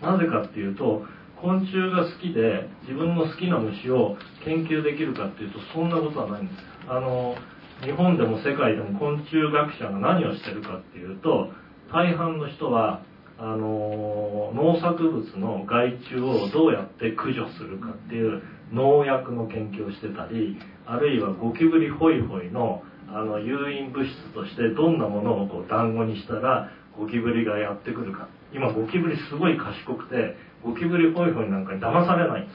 [0.00, 0.12] た。
[0.12, 1.04] なぜかっていうと、
[1.40, 7.34] 昆虫が好きで自分の好きな虫を研究できるかっていうとそんなことはないんですあの
[7.82, 11.50] 日本でも世界でも昆虫学者が何をしてるかっていうと
[11.92, 13.02] 大半の人は
[13.38, 28.28] あの農作物の害虫をどうやって駆除するかっていう農薬の研究をしてたりあるいはゴキブリホイホイのあの誘引物質としてどんなものをこう団子にしたらゴキブリがやってくるか。
[28.52, 32.46] 今ゴキブリすごい賢くてゴキブリホイホイなんかに騙されない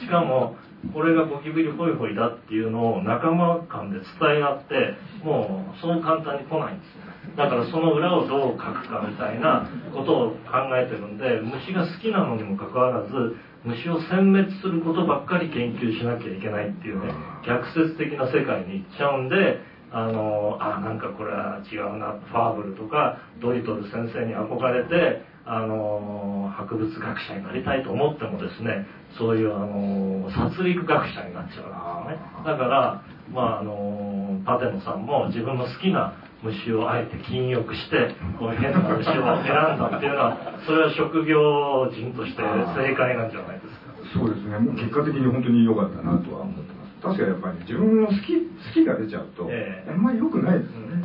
[0.00, 0.56] しかも
[0.92, 7.12] これがゴキブリホイホイだっていうのを仲間間で伝え合ってもうそう簡単に来ないんですよ。
[7.36, 17.14] だからその裏をどう書くかみたいなことを考えてるんで虫が好きなのにもかかわらず虫を殲滅することばっかり研究しなきゃいけないっていうね
[17.46, 28.86] 逆説的な世界に行っちゃうんであのあなんかこれは違うなファーブルとかドリトル先生に憧れてあの博物学者になりたいと思ってもですね
[29.18, 43.92] そういうあの殺戮学者になっちゃうんですよねだからまああのパテノさんも自分の好きな虫をあえて禁欲してこういう変な虫を選んだっていうのはそれは職業人として正解なんじゃないですか。
[44.18, 44.58] そうですね。
[44.58, 46.71] もう結果的に本当に良かったなとは思って
[47.02, 51.02] 確かにやっぱり自分の好き好きが出ちゃうと、えあんまり良くないですよね、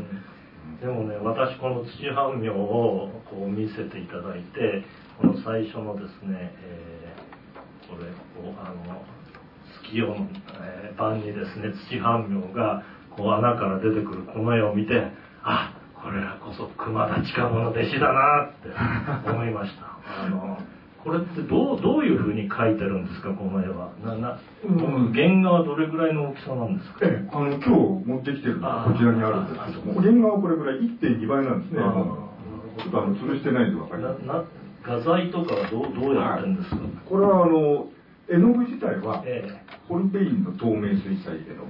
[0.77, 4.85] うん、でもね私この土半妙をこう見せていただいて
[5.19, 9.01] この最初のですね、えー、これこうあの
[9.81, 10.27] 月夜の、
[10.61, 12.83] えー、晩にですね土半妙が
[13.17, 19.97] こう穴から出てくるこの絵を見てあこれらこそ熊田近子の弟子だなって思いました。
[20.07, 20.57] あの
[21.07, 23.95] これってどうどういうふうに描いてるんですかこの絵は？
[24.03, 24.67] なな、う
[25.07, 34.51] ん、原画はどれぐらいの大きさなんですか、ええ、あの今日持ってきてるのはこちらにあるんですけど原画はこれぐらい1.2倍なんですねちょっとあの吊るしてないんで分かります
[34.83, 37.87] 画材とかはどうどうやってるんですか、はい、これはあの
[38.27, 39.23] 絵の具自体は、
[39.87, 41.63] ホルベインの透明水彩絵の。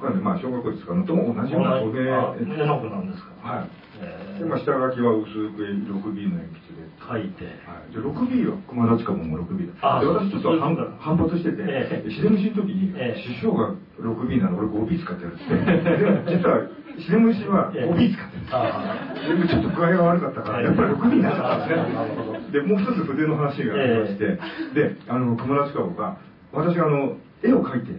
[0.00, 2.02] 具なんでまあ小学校で使うのとも同じような透明。
[2.36, 3.30] 絵の具なんですか。
[3.42, 4.38] はい。
[4.38, 6.82] でまあ下書きは薄く 6B の鉛筆で。
[7.02, 16.30] 書いて、はい、で 6B は熊田近もも 6B だで私ちょっと反反発してて、えー、自然虫の時に、師匠が 6B なら俺 5B 使ってやるって。
[16.30, 16.62] で実は
[16.98, 22.60] シネムシは 5B 使ってるんですでもちょっと具合が悪かったから、やっぱり 6B になっちゃったんですね。
[22.60, 24.38] で、もう一つ筆の話がありまして、
[24.74, 26.18] で、あの、熊田近子が、
[26.52, 27.92] 私があの、絵を描いて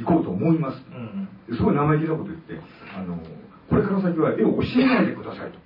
[0.00, 0.78] いこうと思います。
[1.56, 2.54] すごい生意気なこと言って、
[2.94, 3.18] あの、
[3.68, 5.58] これから先は絵を教えないでくださいと、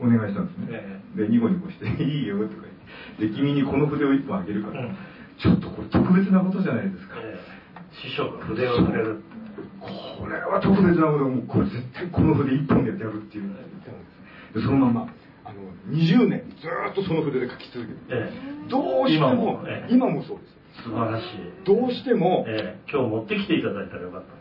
[0.00, 1.02] お願いしたんですね。
[1.16, 2.64] で、ニコニコして、 いいよとか
[3.18, 4.88] 言って、で、君にこの筆を1本あげるから、
[5.38, 7.16] ちょっとこれ特別なことじゃないですか。
[7.92, 9.20] 師匠が筆をくれる。
[9.80, 11.28] これは特別なこと。
[11.28, 13.50] もうこれ絶対この筆一本でやるっていう。
[14.54, 15.08] でそのまま
[15.44, 15.60] あの
[15.94, 21.64] 20年ずっとその筆で書き続けて、ええ、どうしても今も,、そうです素晴らしい。
[21.64, 24.38] どうしても、ええ、今日持ってきていただいたらよかった。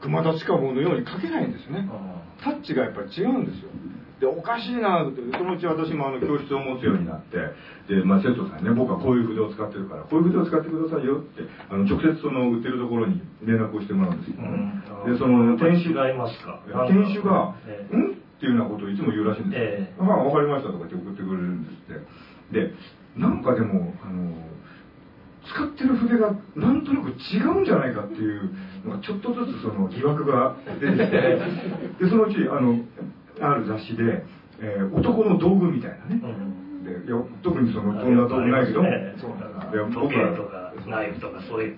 [0.00, 1.88] 熊田近坊のように書けないんですね。
[2.42, 3.70] タッチがやっぱり違うんですよ。
[4.20, 7.38] でおかしいなってそのうち私もあの教室を持つようになって
[7.86, 16.58] で、まあ、生徒さんね僕はこういう筆を使ってるからこういう筆を使ってくださいよってあの直接その売ってるところに連絡をしてもらうんですよ、ね、うん、でその店主がいますか。
[16.90, 22.28] 店主が「えー、ん?」っていうようなことをいつも言うらしいんですよ「えー、ああ分かりました」とかって送ってくれるんですって。
[22.50, 22.72] で
[23.18, 24.32] なんかでもあの
[25.48, 28.50] 使ってる筆がなんとなく違うんじゃないかっていう
[28.84, 31.38] のがちょっとずつその疑惑が出てきて
[32.04, 32.78] でそのうちあの
[33.40, 34.24] ある雑誌で、
[34.60, 36.26] えー、男の道具みたいなね、う
[36.82, 39.14] ん、でいや特にそのどんな道具ないけど、ね、
[39.72, 41.76] で僕はとかナイフとかそういう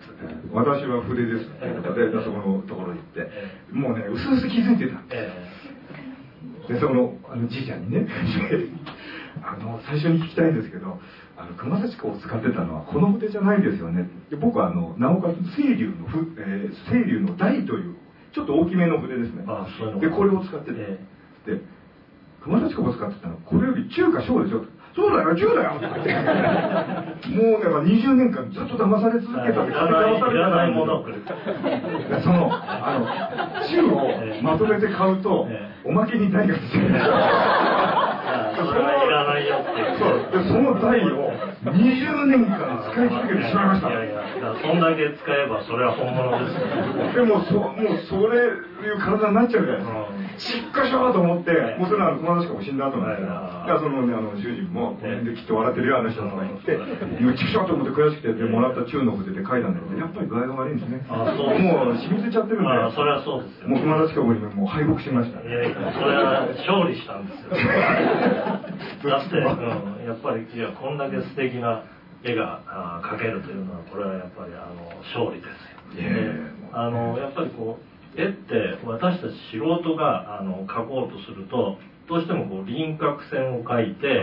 [0.52, 3.30] 私は筆です、ね、でそこのところに行って、
[3.72, 5.30] もうねうすうす気づいてたんで
[6.68, 8.06] す、でそのあのじいちゃんにね
[9.42, 10.98] あの最初に聞きたいんですけど
[11.36, 14.08] あの熊崎港を使ってたのはこの筆じゃないですよね。
[14.30, 17.96] で僕はあのなおかつ清流のふ、えー、清流の台という
[18.34, 19.44] ちょっと大きめの筆ですね。
[20.00, 20.98] でこれを使ってて、
[21.46, 21.62] で
[22.42, 24.64] 熊崎子が使ってたのこれより中華小でしょ。
[24.94, 25.74] そうだよ中だよ。
[25.78, 31.04] もうね、まあ、20年間ずっと騙され続けたって騙されたないもの
[32.20, 33.06] そのあの
[33.66, 35.48] 中をまとめて買うと、
[35.84, 36.88] おまけに台がついてる。
[38.66, 38.99] それは
[39.40, 41.29] いらないよってそうでその台を
[41.64, 53.28] 20年間使い続けてしまいましたいやいやそんだけ使えばそれは本物ですでもそもうそれいう体になっちゃうじゃないですか、うんしっかしょと思って、もうそれは友達かも死んだ後なんですよ。
[53.28, 56.80] だからそのね、あの、主人も、できっと笑ってるよ、あの人とか言って、
[57.20, 61.04] もうちくしょと思って悔しくて、で、もらった中の筆で書いたんだけど、やっぱり具合が悪いんですね。
[61.12, 62.72] あそうもう染みついちゃってるんで。
[62.72, 63.68] あそれはそうですよ。
[63.68, 65.44] もう友達かもにもう敗北しました。
[65.44, 67.52] いやいや、それは勝利したんですよ。
[69.12, 71.84] だって、うん、やっぱり、いや、こんだけ素敵な、
[72.22, 77.78] 絵が描けるというのはこれはやっぱりあの勝利ですよ、ね、あのやっぱりこ
[78.14, 84.20] う絵って私たち素人があの描こうとするとどうしてもこう輪郭線を描いて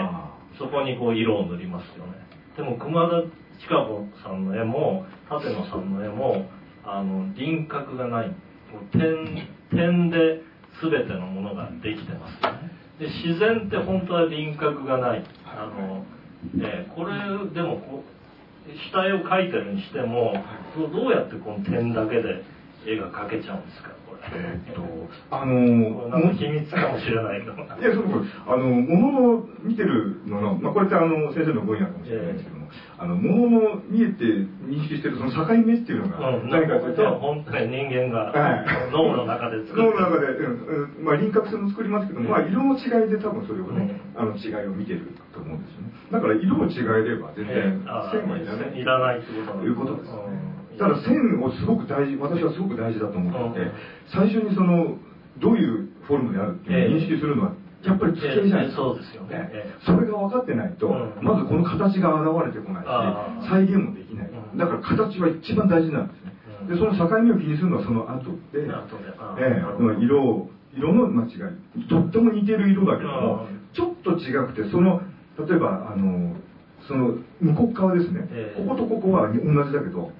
[0.60, 2.14] そこにこう色を塗りますよね。
[2.56, 3.24] でも熊田
[3.62, 6.46] 千佳子さんの絵も舘野さんの絵も
[6.84, 8.36] あの輪郭がない。
[8.92, 10.42] 点点で
[10.82, 12.72] 全てのものができてますよね。
[13.00, 15.24] で自然って本当は輪郭がない。
[15.46, 16.06] あの
[16.60, 17.16] えー、これ
[17.54, 18.04] でもこ
[18.92, 20.34] 下絵を描いてるにしても
[20.76, 22.44] どうやってこの点だけで
[22.86, 24.22] 絵が描けちゃうんですかこれ。
[24.34, 24.82] えーっと
[25.32, 27.40] あの秘密かもしれない。
[27.40, 27.46] い
[27.82, 32.68] や、そうそう、あの、ものの見てるのの、まあ、これってあの、先生の分野かもしれないですけども、
[33.00, 34.26] あの、ものの見えて
[34.66, 38.92] 認識してるその境目っていうのが、うん、何かというと、本当に人間がはい。
[38.92, 45.94] 脳の中で作脳るの中で、うんうんまあ、輪郭線も作りますけども、まあ、色の違いで多分それをね、あの違いを見てると思うんですよね。
[46.10, 48.74] だから色を違えれば全然線はいらない。
[48.74, 50.18] いらないってこということですね。
[50.74, 50.78] うん。
[50.82, 53.72] ただ線をすごく大事、私はすごく大事だと思っていてうん、
[54.10, 54.98] 最初にその、
[55.38, 57.54] どういうフォルムであるっていうのを認識するのは、
[57.88, 58.66] やっぱりない。
[58.66, 59.52] えーそうですよね。
[59.86, 61.24] それが分かってないと、うん。
[61.24, 62.90] まずこの形が現れてこないし、
[63.50, 64.30] 再現もできない。
[64.30, 64.56] う。
[64.56, 64.58] ん。
[64.58, 66.34] だから形は一番大事なんですね。
[66.62, 66.68] うん。
[66.68, 68.68] で、その境目を気にするのはその後で、
[69.38, 69.64] え
[70.00, 71.88] 色を、色の間違い。
[71.88, 75.02] とっても似てる色だけどもうん、ちょっと違くて、その、
[75.38, 76.36] 例えば、あの、
[76.88, 78.64] その、向こう側ですね、ええ。
[78.64, 80.12] こことここは同じだけど、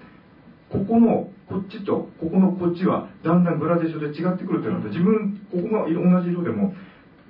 [0.70, 6.74] ここの、こっちと、ここのこっちは、だんだんグラデーションで違ってくるってなって、自分、ここが色同じ色でも、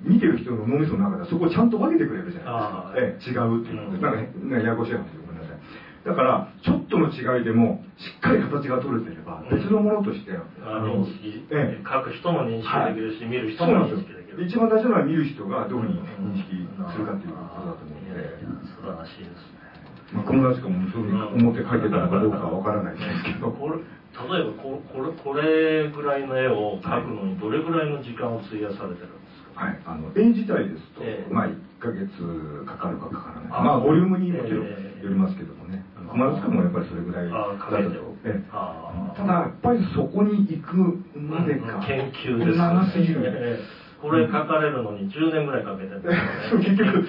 [0.02, 3.38] 見てる人の脳みその中ではそこをちゃんと分けてくれるじゃあないですか。
[3.38, 3.90] ええ、違うっていう。
[3.90, 4.30] うんなんか、ね、
[4.62, 5.58] ややこしい話でごめんなさい。
[6.06, 14.46] だから、ちょっとの違いでも、しっかり形が取れてれば、別のものとして、あ認識、ええ書く人も認識できるし、見る人も認識できる。
[14.46, 16.62] 一番大事なのは見る人がどういうふうに認識
[16.94, 18.38] するかということだと思うので、
[18.70, 19.58] 素晴らしいですね。
[20.12, 29.27] まあ、友達とかもそういうふうに思って描いてたのかどうかはわからないですけど、これ例えばここれこれぐらいの絵を描くのにどれぐらいの時間を費やされてるんですか、
[29.58, 31.34] はい、あの絵自体ですと、ええ。
[31.34, 32.06] まあ1ヶ月
[32.64, 33.50] かかるかかからない。
[33.50, 35.04] あまあボリュームにもちろんええ。
[35.04, 37.28] よりますけどもね、熊塚もやっぱりそれぐらい。
[37.28, 38.14] だあったと。
[38.22, 38.42] ええ。
[38.52, 40.76] あただやっぱりそこに行く
[41.18, 43.20] までが、研究です、長すぎる。
[43.24, 43.88] ええ。
[44.00, 46.14] これ書かれるのに10年ぐらいかけてるね。
[46.62, 47.02] 結局、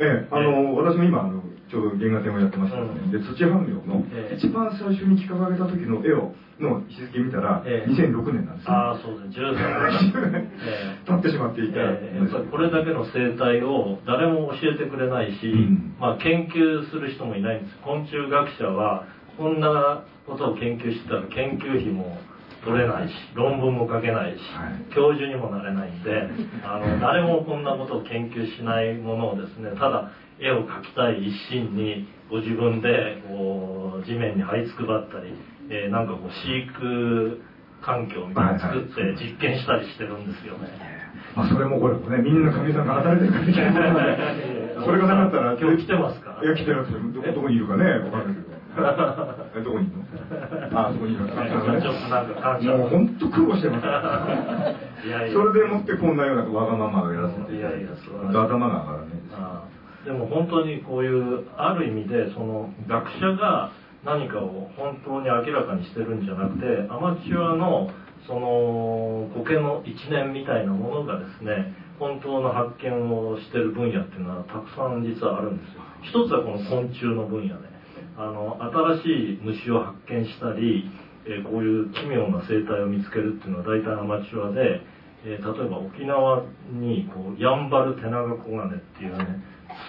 [0.00, 1.40] ええ、あの、私も今、あの、
[1.72, 3.10] ちょうど原画展をやってましたので、うん。
[3.10, 4.36] で、土半苗のええ。
[4.36, 7.90] 一番最初に企画上げた時の絵を、の日付見たら、ええ。
[7.90, 8.72] 2006年なんですよ。
[8.76, 10.52] ああそうです10年10年。
[10.68, 11.08] ええ。
[11.08, 12.16] 経ってしまっていたんええ。
[12.16, 15.94] やっですよぱりこれだけの生態を誰も教えてくれないし、うん。
[15.98, 17.78] まあ、研究する人もいないんです。
[17.80, 19.04] 昆虫学者は
[19.38, 22.18] こんなことを研究してたら研究費も
[22.64, 24.94] 取れないし論文も書けないし、はい。
[24.94, 26.28] 教授にもなれないんで
[26.62, 30.10] あの誰もこんなことを研究しないものをですねただ
[30.42, 35.32] 絵を描きたい一心にご自分でこう地面に這いつくばったり、
[35.70, 37.40] えーなんかこう飼育
[37.82, 40.68] 環境みたいなの作って実験したりしてるんですよね。
[41.34, 43.38] まあ、それもこれもね、みんな神さんが働いてるか
[43.80, 43.94] ら
[44.86, 46.38] それがなかったら、今日来てますか？
[46.42, 46.98] いや、来てますよ。
[47.12, 48.52] どこどこにいるかね、わかんないけど。
[49.56, 50.78] えどこにいるの？
[50.78, 52.70] あ、そこにいるちょっとなんか感謝。
[52.76, 55.06] もう本当苦労してます。
[55.06, 55.32] いやいや。
[55.32, 57.52] それでもってこんなようなわがままをやらせて。
[57.56, 57.88] いやいや
[58.30, 59.21] 頭が上がらない
[60.04, 60.12] で。
[60.12, 63.72] も本当にこういうある意味でその学者が
[64.04, 67.90] 何かを本当に明らかにしてるんじゃなくてアマチュアの
[68.26, 77.72] その苔の一年みたいなものがですね本当の発見をしてる分野っていうのはたくさん実はあるんですよ一つはこの昆虫の分野で
[78.16, 78.58] あの
[79.02, 80.90] 新しい虫を発見したり、
[81.24, 84.82] えこういう奇妙な生態を見つけるっていうのは大体アマチュアで、
[85.24, 89.42] え例えば沖縄にこうヤンバルテナガコガネっていうね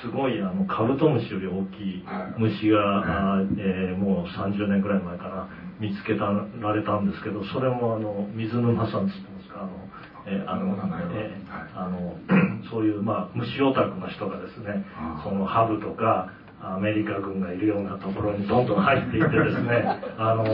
[0.04, 2.04] すごいあのカブトムシより大きい
[2.38, 5.48] 虫が、あーえーもう30年ぐらい前から
[5.80, 9.62] 見つけたられたんですけどそれもあの水沼さんつってますか？
[9.62, 9.72] あの、
[10.28, 10.76] えーあの
[11.14, 11.70] えーはい。
[11.76, 12.16] あの
[12.70, 14.86] そういう、まあ、虫オタクの人がですね
[15.24, 16.30] そのハブとか
[16.62, 19.84] アメリカ軍がいるようなところにどんどん入っていってですね、
[20.18, 20.46] あの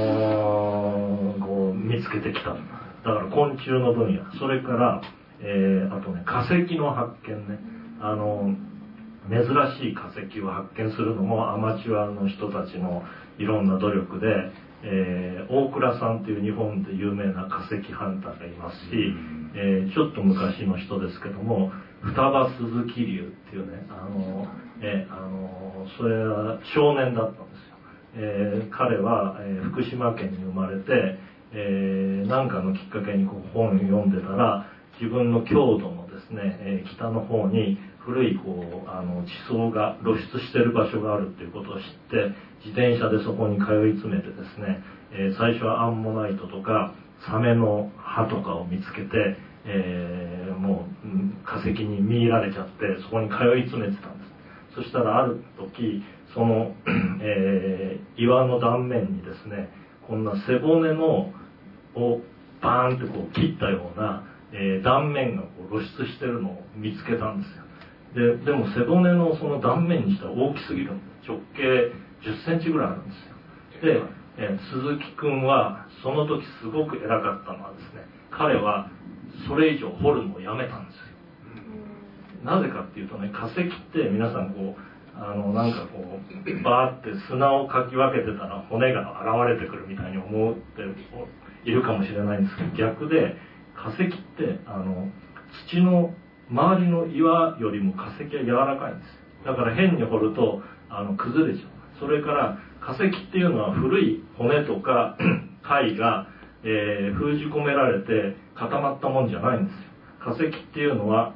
[1.38, 2.50] ーこう見つけてきた。
[2.52, 4.24] だから昆虫の分野。
[4.40, 5.02] それから、
[5.40, 7.60] えーあとね化石の発見ね。
[8.02, 8.54] あの
[9.30, 9.46] 珍
[9.80, 13.04] しい化石を発見するのもアマチュアの人たちの
[13.38, 14.52] いろんな努力で、
[14.84, 19.14] えー大倉さんっていう日本で有名な化石ハンターがいますし、
[19.56, 24.48] えーちょっと昔の人ですけども双葉鈴木流っていうねあの、
[24.82, 27.76] えーあのそれは少年だったんですよ、
[28.16, 31.20] えー彼は、えー福島県に生まれて、
[31.52, 34.66] えーなんかのきっかけにこう本を読んでたら
[35.02, 37.78] 自分の郷土のですね、えー北の方に
[38.10, 42.34] 古いこうあの地層が露出してる場所があるっていうことを知って
[42.66, 44.82] 自転車でそこに通い詰めてですね、
[45.14, 46.96] えー最初はアンモナイトとか
[47.30, 54.26] サメの歯とかを見つけて、えーもう化石に見入られちゃってそこに通い詰めてたんで
[54.74, 54.76] す。
[54.76, 56.02] そしたらある時
[56.34, 56.74] その、
[57.22, 59.70] えー岩の断面にですね
[60.08, 61.32] こんな背骨の
[61.96, 62.22] を
[62.62, 67.69] バーンってこう切ったような、えー断面がこう露出してるのを見つけたんですよ。
[68.16, 70.94] ででも背骨のその断面にしたら大きすぎる
[71.28, 71.62] 直径
[72.26, 73.94] 1 0センチぐらいあるんですよ。
[73.94, 74.02] で、
[74.38, 78.90] えー鈴木君はその時すごく偉かったのはですね彼は
[79.48, 81.10] それ以上掘るのをやめたんですよ。
[82.44, 90.82] なぜかっていうとね化石って皆さんこうあのなんかこうバーって砂をかき分けてたら骨が現れてくるみたいに思って
[91.66, 93.36] いるかもしれないんですけど逆で
[93.76, 94.08] 化石っ
[94.38, 95.10] てあの
[95.68, 96.14] 土の
[96.52, 99.46] 周りの岩よりも化石は柔らかいんです。
[99.46, 101.70] だから変に掘るとあの崩れちゃう。
[102.00, 105.18] それから化石っていうのは古い骨とか
[105.64, 106.28] 貝が、
[106.64, 109.80] えー封じ込められて固まったもんじゃないんですよ。
[110.20, 111.34] 化石っていうのは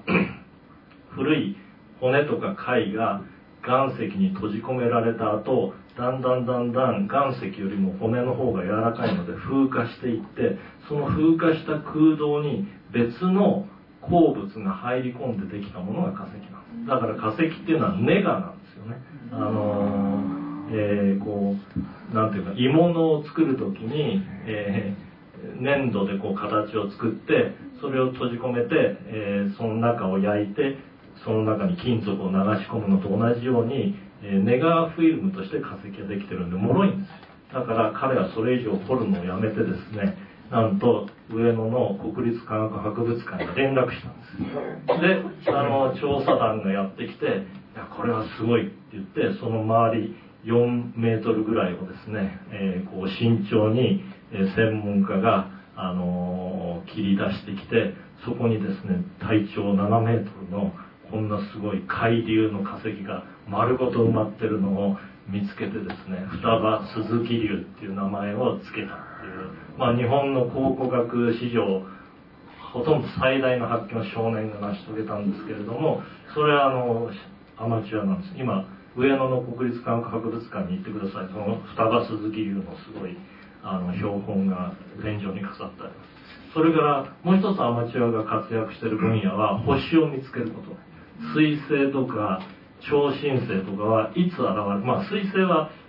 [1.15, 1.57] 古い
[1.99, 3.21] 骨とか貝が
[3.65, 10.57] 岩石に閉じ込められた後だんだんだんだん岩石よりも骨の方が柔らかいので風化していって
[10.89, 13.67] その風化した空洞に別の
[14.09, 16.89] 鉱物が入り込んでできたものが化石なんです。
[16.89, 19.01] だから化石っていうのはネガなんですよね。
[19.31, 21.55] あのーえーこ
[22.11, 25.13] うなんていうか鋳物を作る時に、えー
[25.59, 30.77] 粘土でこう形を作ってそれを閉じ込めて、えーその中を焼いて
[31.25, 37.59] その中に金属を流し込むのと同じように、えーネガーフィルムとして化石ができてるんで脆いんですよ。
[37.59, 40.17] だから彼はそれ以上掘るのをやめてですね
[40.53, 45.47] なんと上野の国立科学博物館に連絡したんです。
[45.47, 47.25] であの調査団がやってきて
[47.73, 57.93] 「いやこれはすごい」って言ってその周り4メートルぐらいをですね、えーこう慎重に、専門家が、あのー切り出してきて
[58.25, 60.73] そこにですね体長7メートルの
[61.09, 64.97] こんなすごい海流の化石が丸ごと埋まってるのを
[65.29, 69.12] 見つけてですね双葉鈴木流っていう名前を付けた、
[69.77, 71.83] まあ、日本の考古学史上
[72.73, 76.01] ほとんど最大の発見を少年が成し遂げたんですけれども
[76.33, 77.09] それはあの
[77.57, 78.33] アマチュアなんです。
[78.37, 78.65] 今
[78.95, 81.29] 上野の国立科学博物館に行ってください。
[81.33, 83.17] その双葉鈴木流のすごい
[83.63, 86.53] あの標本が天井に飾ってあります。
[86.53, 90.77] それからもう一つアマチュアが活躍している分野は星を見つけること。
[91.37, 92.41] 彗星とか
[92.81, 94.45] 超新星とかはいつ現れ
[94.77, 94.85] る。
[94.85, 95.82] まあ彗星はうん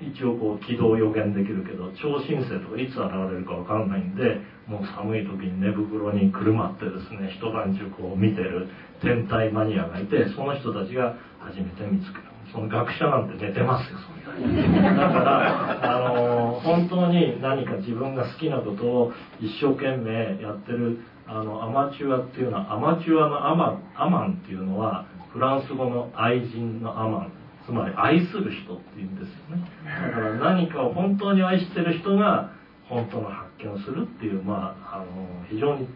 [0.00, 8.68] 一応こう軌道を予言できるけど超新星とかいつ現れるかわかんないんでもう寒い時に寝袋にくるまってですね一晩中こう見てる
[9.02, 27.37] 天体マニアがいてその人たちが初めて見つけるその学者なんて寝てますよそんなだからあの本当に何か自分が好きなことを一生懸命やってるあのアマチュアっていうのはアマチュアのアマアマンっていうのはフランス語の愛人のアマン。
[27.68, 32.52] つまり愛する人っていうんですよねだから何かを本当に愛してる人が
[32.88, 35.86] 本当の発見をするっていうまああの非常に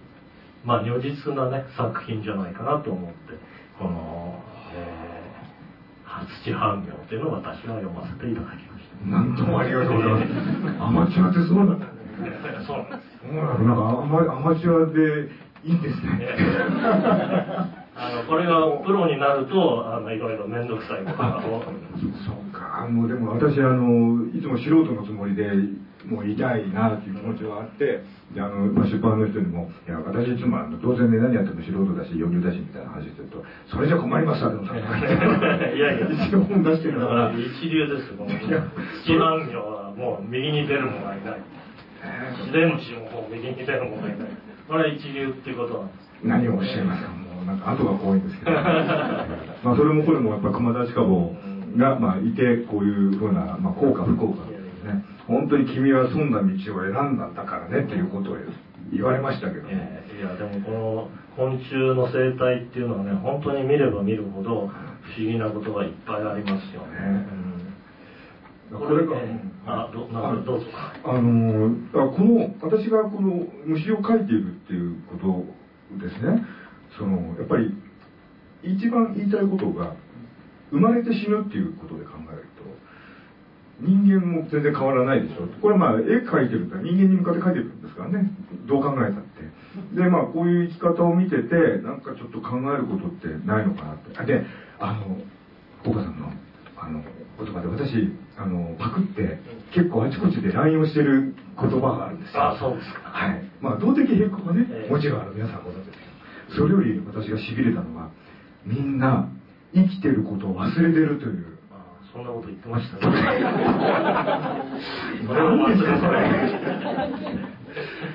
[0.67, 3.17] まあ如実なね作品じゃないかなと思って
[3.79, 4.39] この、
[4.77, 5.23] えー
[6.45, 10.83] 土半行というのを私は読ませていただきましたなんともありがとうございます。
[10.83, 11.93] アマチュアってそうなんだね。
[12.67, 15.31] そうなんですなんかアマアマチュアで
[15.65, 16.29] いいんですね。
[18.03, 25.47] あのこれがプロになるとあのいろいろ面倒くさいことがそうか、もうでも私、あの、いつも素人のつもりで、
[26.05, 28.03] もう言いたいなっていう気持ちはあって、
[28.35, 34.67] であの、まあ、出版の人にも、いや、私いつもあの、どうせね、何やっても素人だし、余裕だし、みたいな話してると、それじゃ困りますわ、でもい
[35.79, 36.11] やいや。
[36.27, 38.67] 一応本出してるかからら、一流ですこのいや。
[39.07, 41.41] 土難行はもう右に出る者がいない。
[42.43, 44.29] 自然地ももう右に出る者がいない。
[44.67, 46.11] これは一流っていうことなんです。
[46.25, 47.11] 何をおっしゃいますか、
[47.45, 48.51] なんか後が怖いんですけど。
[49.65, 51.35] まあ、それもこれもやっぱ熊田近坊
[51.77, 55.05] が、まあ、いて、こういうふうな、まあ、効果不効果ですね。
[55.27, 58.37] 本当に君は損な道を選んだんだからねっていうことを
[58.93, 59.63] 言われましたけど。
[59.63, 59.69] も。
[59.71, 59.99] え。
[59.99, 64.71] ーいやでもこの昆虫の生態っていうのはね本当に見れば見るほど不思
[65.19, 67.27] 議なことがいっぱいありますよね、
[68.71, 69.05] うん、これ
[69.67, 70.67] あどなんかどうぞ。
[71.05, 76.45] あのあこの私がこの虫を描いているっていうことですね。
[76.99, 77.77] そのぱり
[78.63, 79.95] 一番言いたいことが
[80.71, 82.65] 生まれて死ぬっていうことで考えると
[83.81, 85.49] 人間も全然変わらないでしょ。
[85.61, 88.31] これまあ絵描いてるから人間に向かって描いてるんですからね。
[88.67, 89.43] どう考えたって。
[89.93, 94.17] でまあこういう生き方を見ててなんかちょっと考えることってないのかなって。
[94.17, 94.47] あで
[94.79, 95.19] あの
[95.85, 96.33] 岡さんの
[96.79, 97.03] あの
[97.39, 99.41] 言葉で私あのパクって
[99.75, 102.43] 結構あちこちで乱用してる言葉があるんですよ。
[102.43, 103.11] あそうですか。
[103.11, 103.43] はい。
[103.61, 104.93] まあ動的平衡はねええ。
[104.93, 106.12] もちろんあの皆さんご存知です
[106.57, 108.11] それより私がしびれたのは
[108.65, 109.29] みんな
[109.75, 111.59] 生きてることを忘れてるという。
[111.71, 113.03] あそんなこと言ってましたね。
[115.27, 115.83] これは忘れて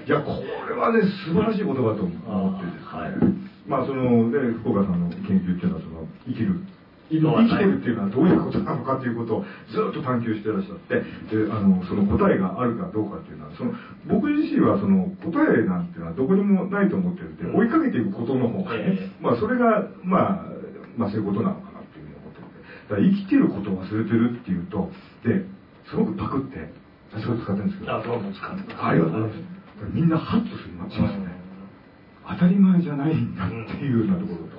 [0.06, 2.00] いや、これはね、素晴らしい言葉と思っ
[2.60, 2.92] てですね。
[2.92, 3.14] あはい。
[3.68, 6.62] まあ、その、ね、福岡さんの研究っていうのは、その、生きる
[7.10, 11.00] 生きてるっていうのはどういうことなのかということをずっと探求してらっしゃって
[11.32, 13.72] であのその答えがあるかどうかっていうのはその
[14.08, 20.46] 僕自身はその答えなんていうのはどこにもないと思ってるんで、追いかけていくことの方がね、まあそれが、まあ、
[20.98, 22.60] まあそういうことなのかなっていうふうに思ってるんで。
[22.90, 24.92] だから生きてることを忘れてるっていうと
[25.24, 25.46] で
[25.90, 26.72] すごくパクって
[27.12, 27.96] 私が使ってるんですけど。
[27.96, 29.58] あどうも使ってありがとうございます。
[29.94, 31.30] みんなハッとするしますね、
[32.28, 34.57] 当たり前じゃないんだっていうようなところと、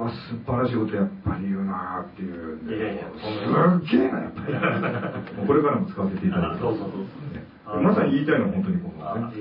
[0.00, 4.54] は素晴らしいことやっぱり言うなっていういやいやすっげえな、やっぱり。
[5.46, 6.78] これからも使わせていただきます。
[7.82, 9.32] まさに言いたいのは本当にこのね。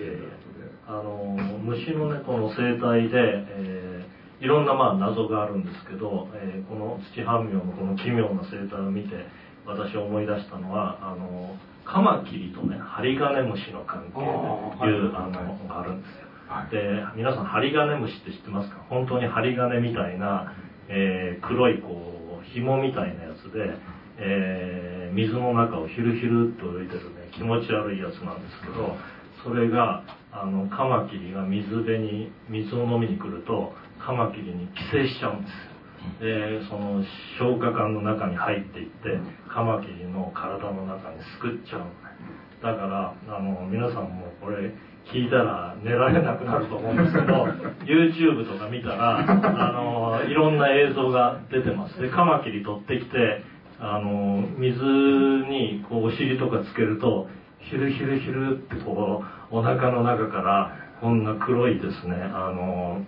[0.87, 9.25] あの虫のねこの生態で、えーいろんなまあ謎があるんですけど、えーこの土半妙のこの奇妙な生態を見て
[9.65, 14.21] 私思い出したのはあのカマキリとねハリガネムシの関係
[14.77, 15.31] というあの
[15.67, 16.26] があるんですよ。
[16.71, 18.77] で皆さんハリガネムシって知ってますか？
[18.89, 20.53] 本当にハリガネみたいな、
[20.89, 23.75] えー黒いこう紐みたいなやつで、
[24.17, 28.95] えー水の中をヒュルヒュルっと泳いでるね気持ち悪いやつなんですけど
[29.43, 33.73] それがあのカマキリが水辺に水を飲みに来ると
[34.05, 35.77] カマキリに寄生しちゃうんですよ。
[36.21, 37.03] でその
[37.39, 39.19] 消化管の中に入っていって
[39.49, 41.91] カマキリの体の中にすくっちゃうのね。
[42.61, 44.73] だからあの皆さんもこれ
[45.11, 47.45] 聞いたら寝られなくなると思うんですけど
[47.85, 52.01] YouTube とか見たらあのいろんな映像が出てます。
[52.01, 53.43] でカマキリ取ってきて
[53.79, 57.27] あの水にこうお尻とかつけると
[57.69, 63.05] ヒュルヒュルヒュルってこうお腹の中からこんな黒いですねあの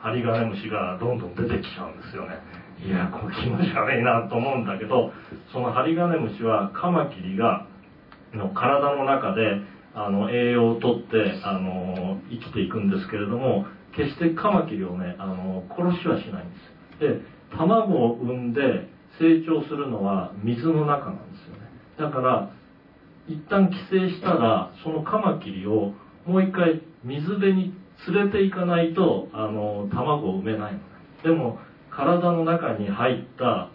[0.00, 2.36] ハリガネムシがどんどん出てきちゃうんですよね。
[2.84, 5.12] いやこれ気持ち悪いなと思うんだけど
[5.52, 7.66] そのハリガネムシはカマキリが
[8.34, 9.60] の体の中で
[9.94, 16.56] あの栄養をとってあの生きていくんですけれども決してカマキリをねあの殺しはしないんで
[16.98, 21.68] すで卵を産んで成長するのは水の中なんですよね。
[21.98, 22.50] だから
[23.28, 25.92] 一旦寄生したらそのカマキリを
[26.26, 27.74] もう一回水辺に
[28.08, 30.80] 連れて行かないとあの卵を産めないの
[31.22, 31.58] でも
[31.90, 33.70] 体の中に入った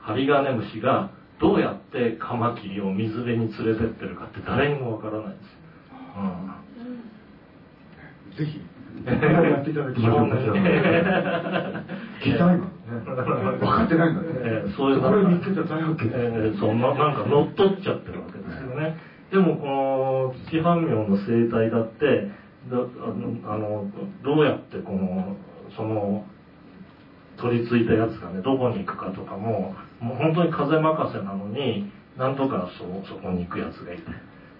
[0.00, 1.10] ハリガネムシが
[1.40, 5.46] どうやってカマキリを水辺に連れてってるかって誰にもわからないんです。
[8.40, 8.60] よ、ぜひ、
[9.04, 10.36] やっていただきましょうか。
[12.24, 14.28] 聞いたい分かってないんだね。
[14.44, 16.10] えーそういうこれ見つけた大発見。
[16.14, 18.96] えーそんななんか乗っ取っちゃってるわけですよね。
[19.30, 22.30] でもこの土半妙の生態だって
[22.70, 22.88] ど
[23.44, 23.90] あの
[24.24, 25.36] どうやってこの
[25.76, 26.24] その
[27.36, 34.02] 取り付いたやつがねどこに行くかとかももう本当に風任せなのになんとかそそこに行くやつがいて。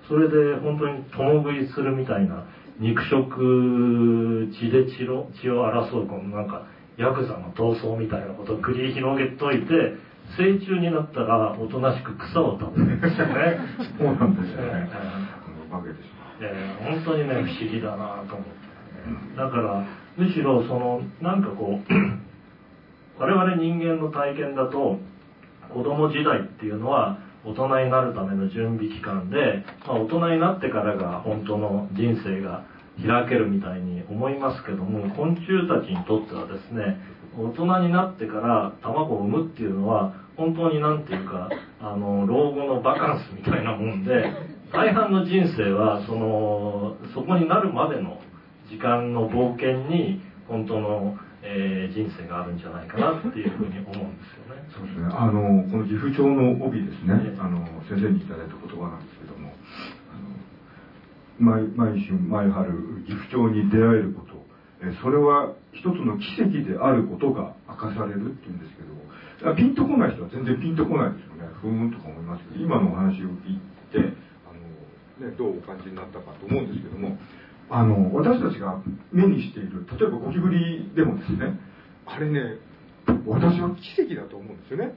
[0.09, 2.47] それで本当に共食いするみたいな
[2.79, 6.67] 肉食血で血を血を争うこのなんか
[6.97, 9.99] ヤクザの闘争みたいなことを繰り広げといて
[10.39, 13.59] 成虫になったらおとなしく草を食べるんですよね。
[13.99, 14.91] そうなんですよね。
[14.93, 15.71] え。
[15.71, 16.37] 化けてしまう。
[16.41, 21.83] えー本当にね不思議だなと思って、だからむしろそのなんかこう
[23.19, 24.99] 我々人間の体験だと
[25.77, 32.65] 子供時代っていうのは大人になるための準備期間で、まあ、大人になってからが本当の人生が
[32.97, 36.97] 開けるみたいに思いますけども昆虫たちにとってはですね
[37.37, 41.51] 大人になってから卵を産むっていうのは本当になんていうか
[41.81, 44.33] あの老後のバカンスみたいなもんで
[44.73, 48.19] 大半の人生はそのそこになるまでの
[48.71, 54.67] 時間の冒険に本当の、えー人生があるんじゃないかなっていうふうに思うんですよね。
[54.75, 55.07] そうですね。
[55.15, 57.39] あの、この岐阜町の帯ですねええ。
[57.39, 59.55] あの、先生にいただいた言葉なんですけども、
[61.39, 64.35] 毎毎春毎春岐阜町に出会えること、
[64.83, 71.49] えそれは一つの奇跡であることが明かされるっていうんですけども、ピンとこない人は全然ピンとこないですよね。
[71.61, 73.61] ふーんとか思いますけど、今のお話を聞い
[73.93, 74.17] て、
[74.49, 74.53] あ
[75.23, 77.19] の、ね、どうお感じになったかと思うんですけども、
[77.69, 78.81] あの、私たちが
[79.13, 81.59] 目にしている、例えばゴキブリでもですね、
[82.07, 82.59] あれね、
[83.27, 84.95] 私は奇跡だと思うんですよね。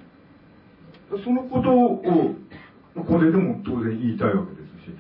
[1.24, 2.36] そのことを、
[3.06, 4.94] これでも当然言いたいわけですし、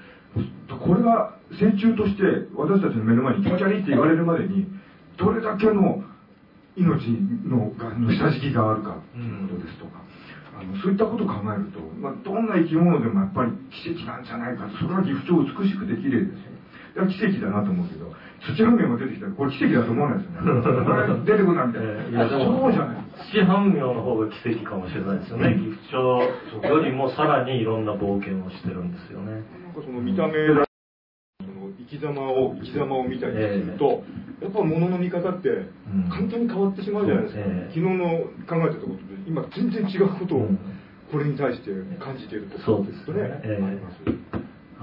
[0.80, 2.24] これが成虫として
[2.56, 4.68] 私たちの目の前に気持ち悪いって言われるまでに、
[5.18, 6.04] どれだけの
[6.76, 7.10] 命
[7.46, 10.02] のがの下敷きがあるかということですとか、
[10.60, 16.59] あのそういったことを考えると、まあ、どんな生き物でもやっぱり奇跡なんじゃないかと、それは岐阜町美しくて綺麗ですよ。
[16.96, 18.14] だから奇跡だなと思うけど、
[18.56, 20.62] 土半面が出てきたら、これ奇跡だと思わないですよね。
[20.62, 21.90] これ出てこないみたいな。
[21.90, 23.10] えーいやでもそうじゃない。
[23.32, 25.54] 土半妙の方が奇跡かもしれないですよね。
[25.54, 29.44] 岐阜町よりもさらにいろんな冒険をしてるんですよね。
[29.66, 30.66] なんかその見た目だ
[31.44, 34.04] その生生き様を生き様を見たりすると、
[34.42, 35.50] えー、やっぱ物の見方って
[36.10, 40.48] 簡単に変わってしまうじゃないですか、うん、昨日の考えてたことと今全然違うことを
[41.12, 44.38] これに対して感じているとそうですね、えー、あ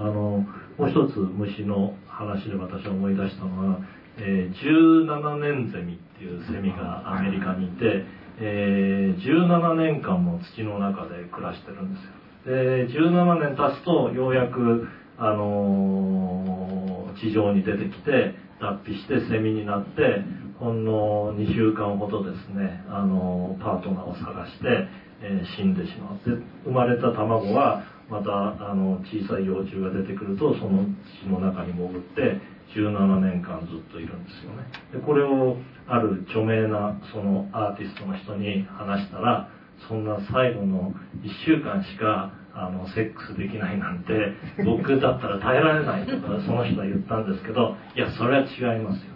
[0.05, 0.45] の
[0.79, 3.79] もう一つ虫の話で私は思い出したのは、
[4.19, 8.05] えー、17年ゼミっていうセミがアメリカにいて、
[8.39, 12.17] えー、17年間も土の中で暮らしてるんですよ。
[12.47, 14.89] で17年経つとようやく、
[15.19, 20.23] あのー、地上に出てきて脱皮してセミになって
[20.59, 24.89] ほんの2週間ほどですね、あのー、パートナーを探して、
[25.23, 26.31] えー、死んでしまう。
[26.31, 30.85] で生まれた卵はまたあの小さい幼虫が出てくるとその
[31.23, 32.41] 血の中に潜って
[32.75, 34.67] 17年間ずっといるんですよね。
[34.93, 39.49] でこれをある著名なそのアーティストの人に話したら
[39.89, 44.33] そんな最後の1週間しかあのセックスできないなんて
[44.65, 49.15] 僕だったら耐えられないとかその人は言ったんですけどいやそれは違いますよ。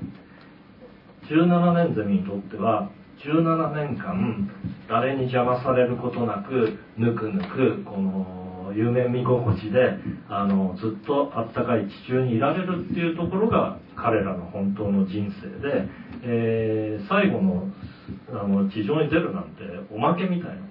[1.31, 2.91] 17年ゼミにとっては
[3.25, 4.51] 17年間
[4.89, 8.40] 誰に邪魔されることなくぬくぬくこの
[8.75, 9.99] 夢見心地で
[10.29, 15.89] あのずっとあったかい地中にいられるっていうところが彼らの本当の人生で、
[16.23, 17.69] えー、最後の
[18.31, 19.63] あの地上に出るなんて
[19.93, 20.71] おまけみたいなもの。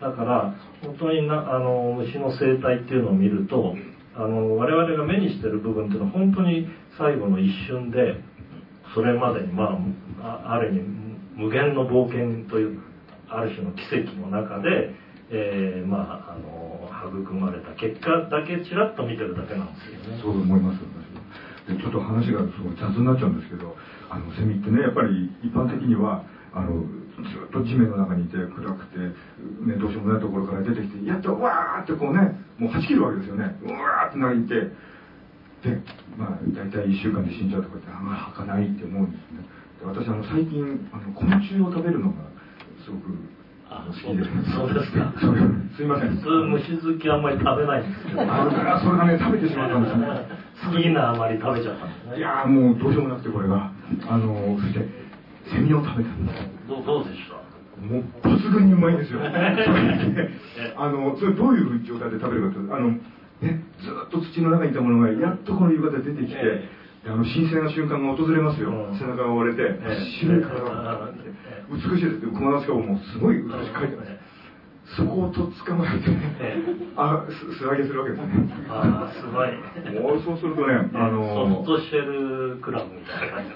[0.00, 3.74] だから本当になあの虫の生態っていうのを見ると
[4.16, 6.68] あの我々が目にしてる部分っていうのは本当に
[6.98, 8.20] 最後の一瞬で
[8.94, 9.78] それまでにま
[10.20, 10.80] あある意味
[11.36, 12.82] 無限の冒険という
[13.28, 14.94] ある種の奇跡の中で、
[15.30, 20.20] えー、まああの育まれた結果だけちらっと見てるだけなんですよね。
[20.20, 20.80] そう思います
[21.70, 23.76] でちょっと話がすごい雑になっちゃうんですけど
[24.10, 26.82] あのセミってねやっぱり一般的にはあの
[27.22, 33.54] ずっと地面の中にいて暗くて、ね、どうしようもないところから出てきてやっとわーってこうねもうはち切るわけですよね。
[33.62, 34.54] うわーって泣いて
[35.62, 35.78] で
[36.16, 39.44] まあ大体1週間で死んじゃうとかってあんまり儚いって思うんですね。
[39.78, 42.24] で私あの最近あの昆虫を食べるのが
[42.82, 43.14] すごく
[43.70, 44.52] あ好きです。
[44.52, 45.12] そうですか。
[45.76, 46.10] すいません。
[46.10, 48.22] 普通虫好きあんまり食べないんですけど。
[48.22, 50.06] あそれがね食べてしまったんですね。
[50.74, 52.18] 好きなあまり食べちゃったんですね。
[52.18, 53.70] いやもうどうしようもなくてこれが
[54.08, 54.84] あのそして
[55.54, 57.38] セミを食べたんですどうどうでした？
[57.80, 59.20] もう抜群にうまいんですよ
[60.76, 62.90] あのそれどういう状態で食べるかとあの
[63.40, 66.68] ねずっと土の中にいたものがやっとこの夕方出てきて、え
[67.06, 71.08] あの神聖な瞬間が訪れますよ、うん、背中が割れて、え白い体が
[71.70, 74.30] 美しいですって熊田顔もすごい美しく描いてます
[74.96, 76.10] そこをとっ捕まえて、
[76.96, 77.24] あ
[77.58, 78.66] 素揚げするわけですね。
[78.68, 79.54] あすごい。
[80.02, 81.22] もうそうするとね、あの
[81.54, 83.50] ソフトシェルクラブみたいな感じ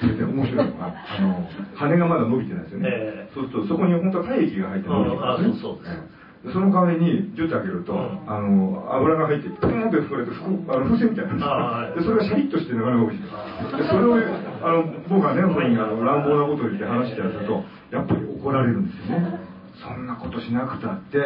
[0.00, 2.88] それで面白いのが、あの羽がまだ伸びてないですよね。
[2.90, 5.54] えー、そうするとそこに本当は体液が入って伸びてますね。
[5.62, 6.25] そうです。
[6.44, 11.90] その代わりにジュッと開けると、うん、あの油が入ってプーンって膨れてあの風船みたいな。
[11.96, 14.14] でそれがシャリッとしてなかなか美味しいでそれを
[14.62, 19.56] あの僕がね本にあの乱暴なことを言って話してやるとやっぱり怒られるんですよね。
[19.76, 21.20] そんなことしなくたって、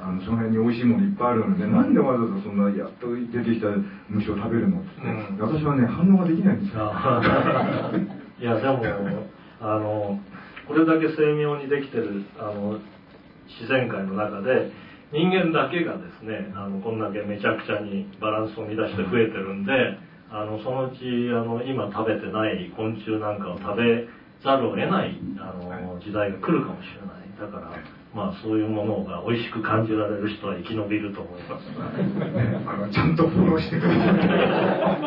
[0.00, 3.68] あのその辺に美味しいものいっぱいあるので、なんでわざわざそんなやっと出てきた
[4.08, 6.90] 虫を食べるのって、うん、私はね反応ができないんですよ。
[8.40, 8.80] いやでも
[9.60, 10.18] あの
[10.66, 12.80] これだけ精妙にできてるあの
[13.58, 14.70] 自然界の中で
[15.12, 19.98] 人間だけがですねあのこんだけめちゃくちゃにバランスを乱して増えてるんで
[20.30, 24.06] あのそのうちあの今食べてない昆虫なんかを食べ
[24.42, 27.20] ざるを得ないあの時代が来るかもしれない。
[27.38, 31.64] だからまあそういうものが美味しく感じられる人は生き延びると思います。
[32.66, 34.04] あのちゃんとフォローしてくださ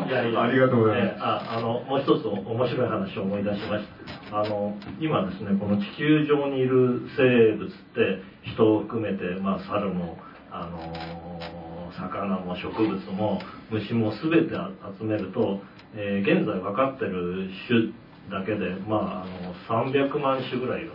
[0.05, 0.07] い。
[0.07, 1.15] いやいやありがとうございます。
[1.19, 3.85] ああのもう一つ面白い話を思い出しまし
[4.31, 4.39] た。
[4.39, 10.17] あの今ですねこの地球上にいる生物って人を含めてまあ猿も
[10.49, 14.55] あの魚も植物も虫も全て
[14.99, 15.59] 集めると、
[15.95, 17.91] えー、現在分かってる種
[18.31, 20.91] だけでまああの300万種ぐらいいる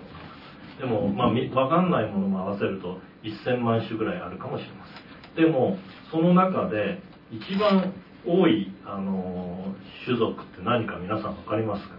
[0.78, 4.86] でも、まあ、分かんないものも合わせると1000万種ぐらいあるかもしれま
[5.34, 5.44] せん。
[5.44, 5.76] でも
[6.10, 7.00] その中で
[7.30, 7.92] 一番
[8.26, 9.74] 多い、あの
[10.04, 11.94] 種族って何か皆さん分かりますか？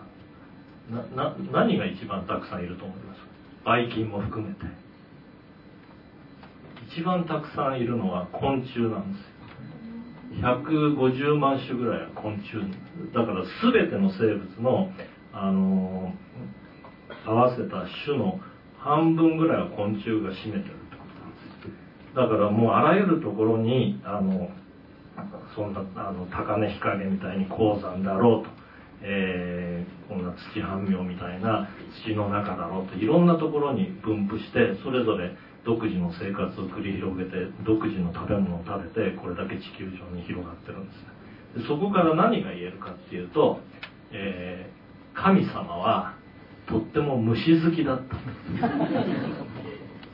[1.16, 3.20] な何が一番たくさんいると思います？
[3.66, 4.62] ばい菌も含めて。
[6.92, 10.48] 一番たくさんいるのは昆虫なんですよ。
[10.58, 12.54] 150万種ぐらいは昆虫。
[13.14, 14.92] だから全ての生物の、
[15.32, 16.14] あの
[17.26, 18.40] 合わせた種の
[18.80, 24.50] 半分ぐらいは昆虫が占めてるってことなんですだからもうあらゆるところにあの
[25.56, 28.50] そんなあの高根日陰みたいに鉱山だろうと、
[29.04, 31.68] えー、こんな土半苗みたいな
[32.06, 41.20] 土の中だろうといろんなところに分布してそれぞれ独自の生活を繰り広げて独自の食べ物を食べてこれだけ地球上に広がってるんですね。
[41.68, 43.60] そこから何が言えるかっていうと、
[44.12, 46.14] えー、神様は
[46.70, 48.16] とっても虫好きだった。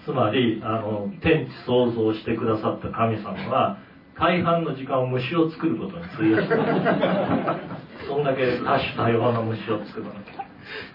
[0.06, 3.78] つまりあの天地創造してくださった神様は
[4.18, 6.56] 大半の時間を虫を作ることに費やして
[8.08, 10.38] そんだけ多種多様な虫を作るわけ、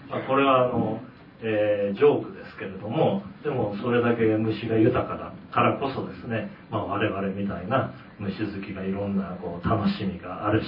[0.09, 1.01] まあ、これはあの、
[1.43, 10.67] えー、ジョークですけれどもでもそれだけ虫が豊かだからこそですね、まあ、我々みたいな虫好きがいろんなこう楽しみがあるし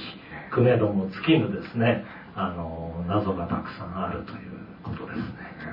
[0.51, 2.03] くめども尽きぬですね
[2.35, 5.23] あの謎がたくさんあるということですね、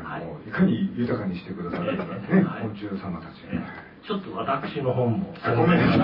[0.05, 5.35] はい、いかに豊かにしてくださるかね、えー、昆虫様たち、えーちょっと私の本も。
[5.57, 6.03] ごめんなさ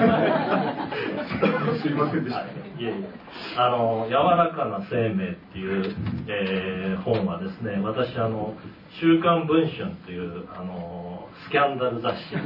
[1.77, 1.81] い。
[1.81, 2.45] すいませんでした、い、
[2.79, 3.09] いえいえ。
[3.57, 5.95] あの「柔らかな生命」っていう、
[6.29, 8.55] えー、本はですね私あの
[9.01, 12.35] 「週刊文春」というあのスキャンダル雑誌、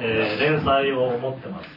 [0.00, 1.68] えー、連載を持ってます。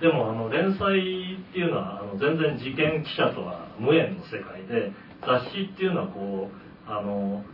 [0.00, 7.44] でもあの連載っていうのはあの全然事件記者とは無縁の世界で雑誌っていうのはこうあの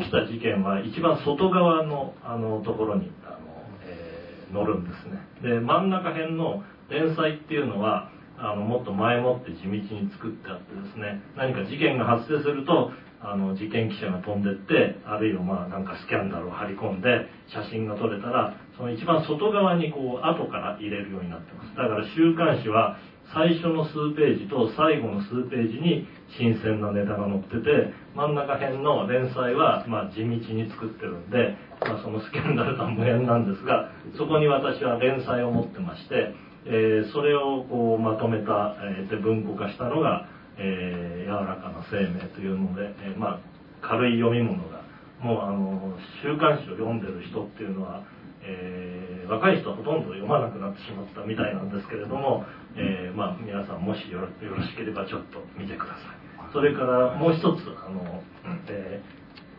[0.00, 3.38] 起きた事件は一番外側のあのところにあの、
[3.84, 5.20] えー、載るんですね。
[5.42, 12.90] で真ん中辺の連載っていうのはあのもっと前もって地道に作ってあってですね何か事件が発生すると
[13.22, 21.76] あの事件記者が飛んでってあるいはまあなんかスキャンダルを張り込んで写真が撮れたらその一番外側にこう後から入れるようになってます。
[21.76, 22.98] だから週刊誌は
[23.32, 26.08] 最初の数ページと最後の数ページに
[26.38, 36.34] 新鮮なネタが載ってて真ん中辺の連載はま地道に作ってるんで、まあ、そのスキャンダルとは無縁なんですがそこに私は連載を持ってまして、
[36.66, 40.26] えー、それをこうまとめた、えー、で文庫化したのが、
[40.58, 43.40] えー、柔らかな生命というので、えまあ、
[43.82, 44.82] 軽い読み物が
[45.20, 48.02] もうあの週刊誌を読んでる人っていうのは
[48.44, 52.44] えー、若い人はほとんど読まなくなってしまったみたいなんですけれども、
[52.76, 54.28] えー、まあ、皆さんもしよろ
[54.62, 56.52] しければちょっと見てください。
[56.52, 57.44] それからもう一つ
[57.80, 58.22] あの、
[58.68, 59.00] え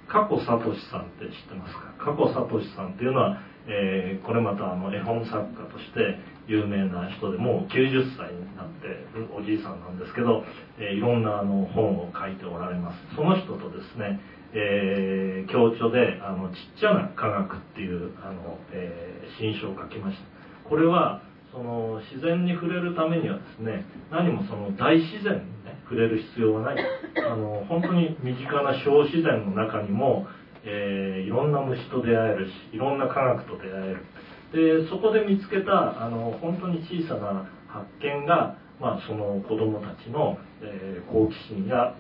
[0.08, 0.62] ー、加古聡
[0.92, 1.94] さんって知ってますか？
[1.98, 2.46] 加古聡
[2.76, 10.44] さんっていうのは、えー、これまたあの絵本作家として有名な人でもう90歳になってるおじいさんなんですけど、
[10.78, 13.16] えー、いろんなあの本を書いておられます。
[13.16, 14.20] その人とですね
[14.54, 20.70] えー、共著であの「ちっちゃな科学」っていうあの、えー、新書を書きました。
[20.70, 26.86] これはその自然に触れるためにはですね何もその大自然にね触れる必要はない。
[27.26, 30.28] あの本当に身近な小自然の中にも、
[30.64, 34.84] えー、いろんな虫と出会えるしいろんな科学と出会える。
[34.84, 41.96] でそこで見つけたあの本当に小さな発見が、まあ、その子供たちの、え、好奇心や、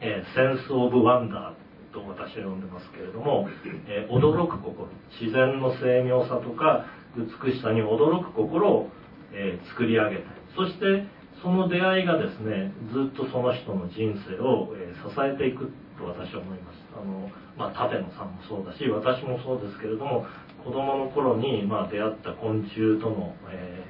[0.00, 1.59] え、センス・オブ・ワンダー
[1.92, 3.48] と私は呼んでますけれども、
[3.86, 4.88] えー、驚く心
[5.20, 6.86] 自然の精妙さとか
[7.16, 8.88] 美しさに驚く心を、
[9.32, 11.06] えー、作り上げたそして
[11.42, 20.26] その出会いがですねずっとその人の人生を、えー、支えていくと私は思いますあの、まあ、立野さんもそうだし私もそうですけれども
[20.64, 23.84] 子供の頃に、まあ、出会った昆虫との、え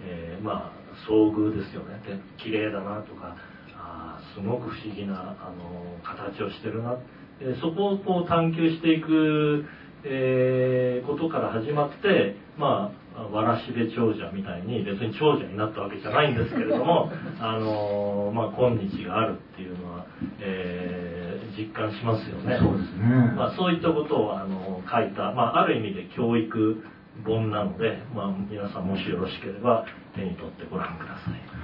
[0.00, 2.00] えー、まあ遭遇ですよね。
[2.06, 3.36] で綺麗だなとか
[3.76, 6.98] あすごく不思議なあの形をしてるな。
[7.40, 9.64] えそこをこう探求していく、
[10.04, 17.10] えー、ことから始まってまあわらしべ長者みたいに別に長者になったわけじゃないんですけれども
[17.40, 20.06] あの、まあ、今日があるっていうのは、
[20.40, 26.82] えー、実感しますよねそうですね、まあ、そういったことをあの書いた、まあ、ある意味で教育
[27.24, 29.84] 本なので、まあ、皆さんもしよろしければ
[30.14, 31.57] 手に取ってご覧ください。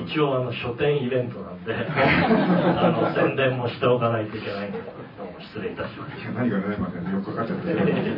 [0.00, 4.78] 一応あの書店イベントなんで あの宣伝もしておかないといけないので
[5.18, 7.74] どうも失礼いたしました何がないまでよくかかっちゃって。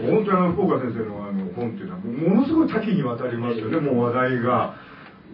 [0.07, 4.75] 本当にあの福岡先生のあの本っていうのはものすごい多岐にわたりますよねもう話題が。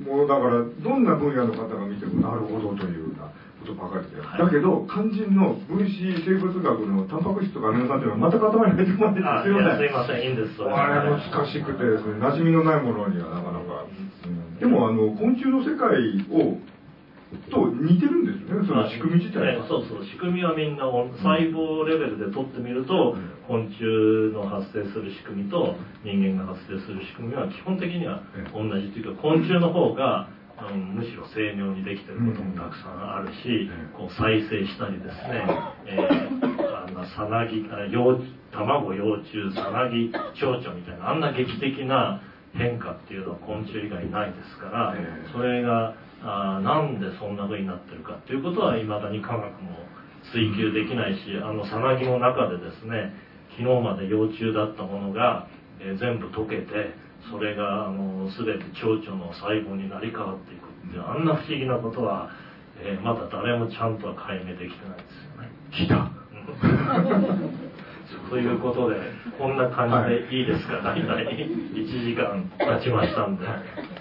[0.01, 3.29] もうだからどんな分野の方が見てもなるほどというような
[3.61, 5.93] ことばかりで、はい、だけど肝心の分子
[6.25, 9.15] 生物学のタンパク質とかアミノ酸っていうのはまた頭に入ってこない。
[9.15, 13.85] ですよねすいませんいいんですあれ難しくてですね馴染みのないものにはなかなか、
[14.25, 15.99] うんでもあの昆虫の世界
[16.31, 16.61] を
[17.51, 30.29] と似てるんですよねその仕組み自体は、そうそう仕組みはみんな細胞レベルで取ってみると、うん、昆虫の発生する仕組みと人間が発生する仕組みは基本的には同じというか昆虫の方が
[30.61, 35.41] うん、むしろ精妙にできてることもたくさんあるし、こう再生したりですね、
[35.89, 38.21] えー、あんなさなぎ幼
[38.53, 42.21] 卵幼虫さなぎ蝶々みたいなあんな劇的な
[42.55, 44.95] 変化っていうのは昆虫以外ないですから
[45.33, 49.79] それがあなんでそんな風になってるかっていうことはいまだに科学も
[50.33, 53.15] 追求できないしあのさなぎの中でですね
[53.57, 55.49] 昨日まで幼虫だったものが、
[55.81, 56.95] えー、全部溶けて
[57.31, 62.31] それがあの全て蝶々の細胞になり変わっていくっていうあんな不思議なことは、
[62.83, 65.51] えーまだ誰もちゃんとは解明できてないですよね。
[65.71, 66.11] 来た
[68.31, 68.95] ということで、
[69.37, 71.03] こんな感じでいいですか、大体
[71.75, 73.43] 1時間経ちましたんで、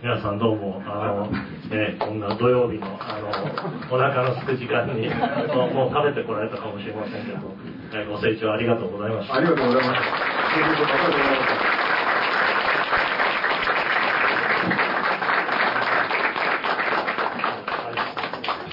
[0.04, 3.26] 皆さんどうも、あの、ね、こんな土曜日の、あの、
[3.90, 5.10] お腹のすく時間に、
[5.74, 7.40] もう食べてこられたかもしれませんけど、
[7.92, 9.34] えご清聴ありがとうございました。
[9.34, 10.06] ありがとうございました。
[10.54, 11.80] そういうことありがとうございました。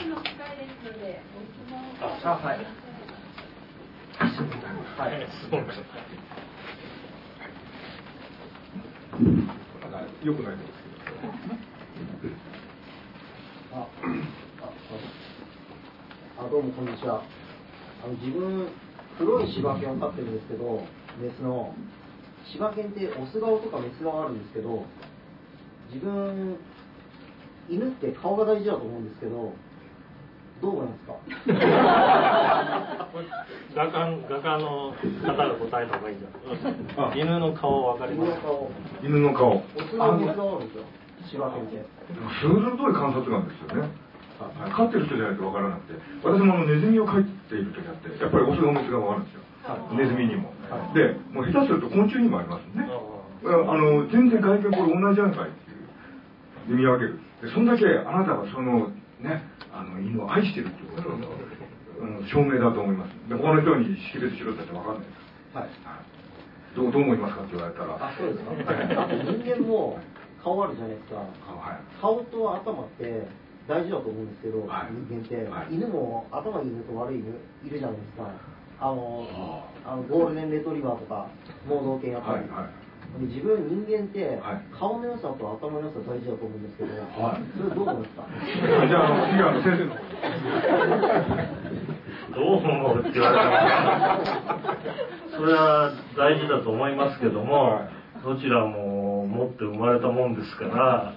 [0.07, 2.59] の機会ですので、ご質問をあはい
[4.97, 5.81] はい、そうです
[9.81, 11.33] なんか良くないですけど。
[13.73, 13.89] あ、
[16.39, 17.23] あどうもこんにちは。
[18.05, 18.69] あの自分
[19.17, 20.83] 黒い柴犬を飼ってるんですけど、
[21.19, 21.75] メスの
[22.53, 24.85] 柴犬ってオス顔とかメス顔あるんですけど、
[25.95, 26.59] 自分
[27.71, 29.55] 犬って顔が大事だと思うんですけど、
[30.63, 31.15] どう思いますか？
[33.77, 33.93] 画家
[34.29, 38.71] 画家の方が答えた方がいいんじゃない犬の顔わかります犬の顔、
[39.03, 39.57] 犬の顔。
[39.57, 40.85] オス顔メス顔あるんですよ。
[41.29, 41.85] 柴犬って。
[42.41, 43.81] 鋭い観察眼ですよね。
[43.83, 43.87] は
[44.69, 49.41] い飼ってる人じゃないとわからなくて、私もあのネズミを飼っている時あって、やっぱりオスがメスがあるんですよ。
[49.97, 50.53] ネズミにも。
[50.93, 52.91] で、もう下手すると昆虫にもありますよね。
[53.45, 55.75] あの全然外見これ同じじゃないかいってい
[56.75, 58.89] うで見分けるでそんだけあなたはその
[59.21, 59.43] ね
[59.77, 61.29] あの犬を愛してるっていうことの、
[62.01, 63.13] うん、証明だと思います。
[63.29, 65.27] で他の人に識別しろって言って分かんないです。
[65.55, 66.07] はい。
[66.77, 67.97] どうどう思いますかって言われたら。
[67.97, 68.53] あ、そうですか。
[69.05, 69.99] あと人間も
[70.43, 71.17] 顔あるじゃないですか。
[71.17, 72.01] はい。
[72.01, 73.29] 顔と頭って
[73.67, 74.93] 大事だと思うんですけど、はい。
[75.09, 75.75] 人間って、はい。
[75.75, 77.33] 犬も頭いい犬と悪い犬
[77.65, 78.29] いるじゃないですか。
[78.81, 79.27] あの
[79.85, 79.97] あ。
[79.97, 81.27] のゴールデンレトリバーとか
[81.69, 82.69] 盲導犬やったり、はいはい。
[82.69, 82.86] で
[83.21, 84.63] 自分人間って、はい。
[84.79, 87.43] 顔の良さと頭の良さ大事だと思うんですけど、はい。
[87.57, 88.27] それどう思いますか？
[88.87, 89.97] じゃあ次は先生の
[92.37, 93.01] どう思う？
[93.01, 94.21] って言われたら、
[95.37, 97.81] それは大事だと思いますけども、
[98.23, 101.15] どちらも持って生まれたもんですから、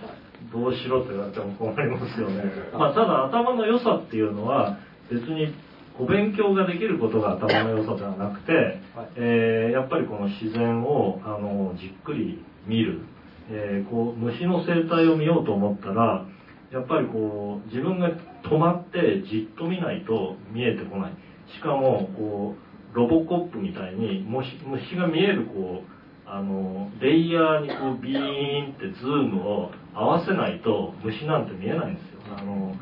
[0.53, 2.43] どうしろと言われても困りますよね。
[2.73, 4.77] まあ、ただ頭の良さっていうのは、
[5.11, 5.53] 別に
[5.99, 8.81] お勉強ができることが頭の良さではなくて、
[9.17, 13.01] えーやっぱりこの自然をあのじっくり見る、
[13.51, 16.25] えーこう虫の生態を見ようと思ったら
[16.71, 18.09] やっぱりこう自分が
[18.43, 21.13] 止まってじっと見ないと見えてこない。
[21.55, 22.55] しかもこ
[22.93, 32.37] うロボコップみたいに虫虫が見えるこうあのレイヤーにこうビーンってズームを合わせないと虫なんて見えないんですよ。
[32.37, 32.75] あの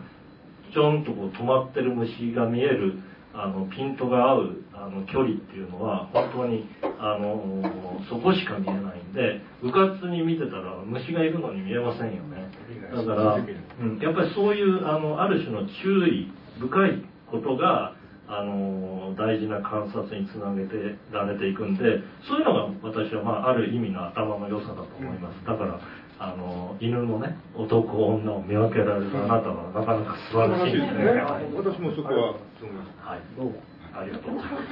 [0.73, 2.99] ちょんとこう止まってる虫が見える
[3.39, 6.67] あのピントが合うあの距離っていうのは本当に
[6.99, 7.61] あの
[8.09, 12.49] そこしか見えないんでうかつに見てたら虫がいるのに見えませんよね。
[12.89, 17.93] だから、うん、やっぱりそういうあのある種の注意深いことが
[18.27, 21.83] あの大事な観察につなげてられていくんで
[22.27, 25.45] そういうのが私は、まあ、ある意味の頭の良さだと思います。
[25.45, 25.79] だから
[26.19, 33.61] あの犬のね男女を見分けられるあなたはなかなか素晴らしいですね、はい私もそこはそう思いますはい、どうも
[33.93, 34.67] ありがとうございます。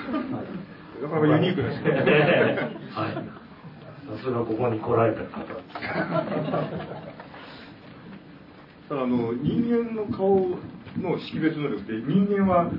[1.01, 1.91] なかなかユニークですね
[2.93, 3.13] はい。
[3.13, 5.45] さすがここに来られた方。
[8.87, 10.57] ただあの人間の顔
[11.01, 12.69] の識別能力って人間は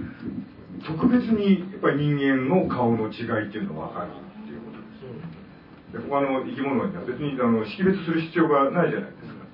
[0.87, 4.26] 特別にやっぱり人間の顔の違いっていうのが分かる
[5.93, 9.47] で他の生き物には別にあの識別する必要がないじゃないですか。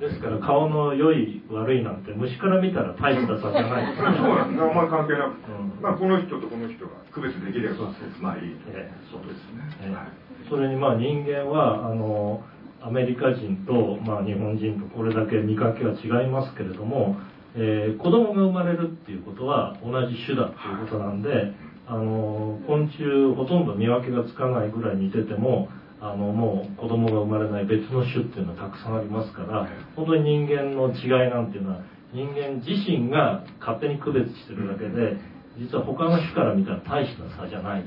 [0.00, 5.80] ですから顔の良い悪いなんて虫から見たら大した差じゃないですそうなんあんまり関係なく、うん。
[5.80, 8.92] まあこの人とこの人が区別できればまあいいええ。
[9.10, 9.94] そうですね、ええ。
[9.94, 10.48] はい。
[10.48, 12.42] それにまあ人間はあの
[12.82, 17.16] アメリカ人と、まあ、日本人とこれだけ見かけは違いますけれども、
[17.54, 21.54] えー子供が生まれるっていうことは同じ種だっていうことなんで、
[21.86, 25.68] あの昆虫ほとんど見分けがつかないぐらい似てても
[26.00, 35.16] あのもう子供が生まれない別の種っていうのはたくさんありますから本当に人間の違いなんていうのは人間自身が勝手に区別してるだけで
[35.58, 37.86] 実は他の種から見たら大した差じゃない、は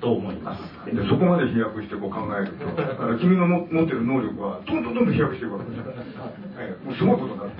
[0.00, 0.60] と思います。
[0.84, 2.68] でそこまで飛躍してこう考えると
[3.02, 5.84] あの君のも持ってる能力はどんどんどんどん飛躍していくわけですよ、
[6.58, 7.50] ええもうすごいことになる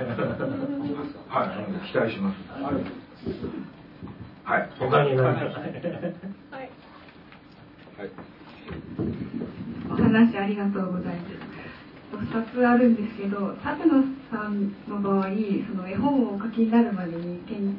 [1.29, 1.91] はい。
[1.91, 2.63] 期待します。
[2.63, 3.74] はい
[4.79, 6.71] 他に何かはい。
[7.99, 8.11] はい
[9.89, 11.55] お話ありがとうございます。
[12.35, 17.77] 2つあるんですけど、舘野さんの場合、その絵本をお書きになるまでに研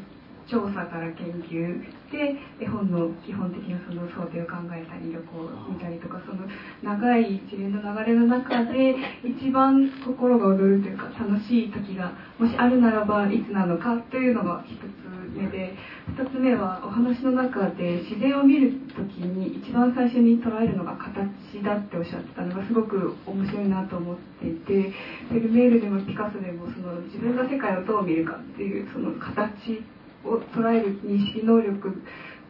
[0.48, 1.82] 調査から研究
[2.12, 6.46] で絵本の基本的なその想定を考えたり旅行を見たりとかその
[6.84, 15.76] 長い一連の流れの中で一番心が躍るというか楽しい時がもしあるならばいつなのかというのが一つ目で
[16.16, 24.94] 2つ目はお話の中で自然を見る時に一番最初に捉えるのが形だっておっしゃってたのがすごく面白いなと思っていて
[25.30, 29.84] フェルメールでもピカソでもその自分が世界をどう見るかっていうその形
[30.26, 32.02] を捉える認識能力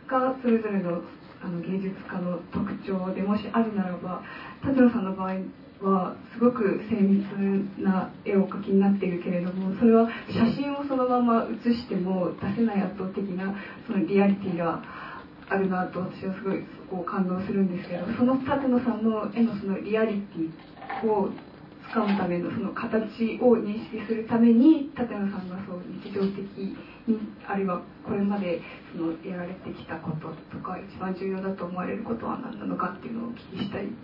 [0.08, 1.02] がそれぞれの
[1.42, 4.24] あの芸術家の特徴でもしあるならば
[4.64, 5.36] 田代さんの場合
[5.82, 7.24] はすごく精密
[7.78, 13.54] な絵を描きになっているけれどもそれは写真をそのまま写しても出せない圧倒的な
[13.86, 14.82] そのリアリティが
[15.48, 21.30] あるなと私はすごいそこを感動するんですけどその舘野さんの絵のそのリアリティを
[21.96, 26.76] 掴むためのその形を認識するために舘野さんがそう日常的に
[27.48, 28.60] あるいはこれまで
[28.92, 33.96] そのやられてきたこととか一番重要だと思われることは何なのかっていうのをお聞きしたいです。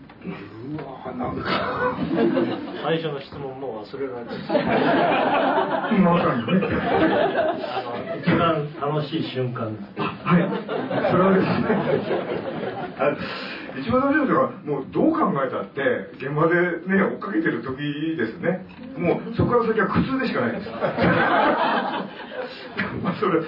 [0.71, 1.97] うわなんか
[2.85, 4.39] 最初の質問もう忘れられてる。
[5.67, 5.89] あ
[7.83, 9.75] の一番楽しい瞬間
[10.23, 10.49] はい。
[11.11, 11.67] それはですね。
[12.99, 13.15] あ
[13.79, 15.81] 一番大事なのはもうどう考えたって
[16.17, 17.77] 現場でね追っかけてる時
[18.17, 18.65] ですね。
[18.97, 20.69] もうそこから先は苦痛でしかないです。
[23.03, 23.47] まあそれで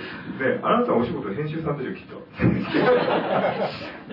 [0.64, 2.24] あなたはお仕事編集さんでしょきっと。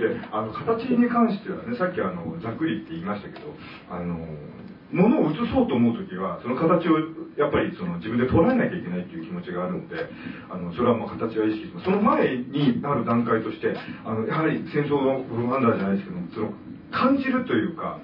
[0.00, 3.54] であの形に関してはねさっきあのざっくりって言いましたけど
[3.90, 4.18] あの
[4.92, 6.98] 物を映そうと思う時はその形を
[7.38, 9.96] やっぱりその自分で捉えなきゃいけないっていう気持ちがあるので
[10.50, 11.84] あのそれはもう形は意識します。
[11.84, 13.74] その前になる段階として
[14.04, 16.52] あのやはり戦争のブルーアンダーじゃないですけどその
[16.90, 18.00] 感じるというか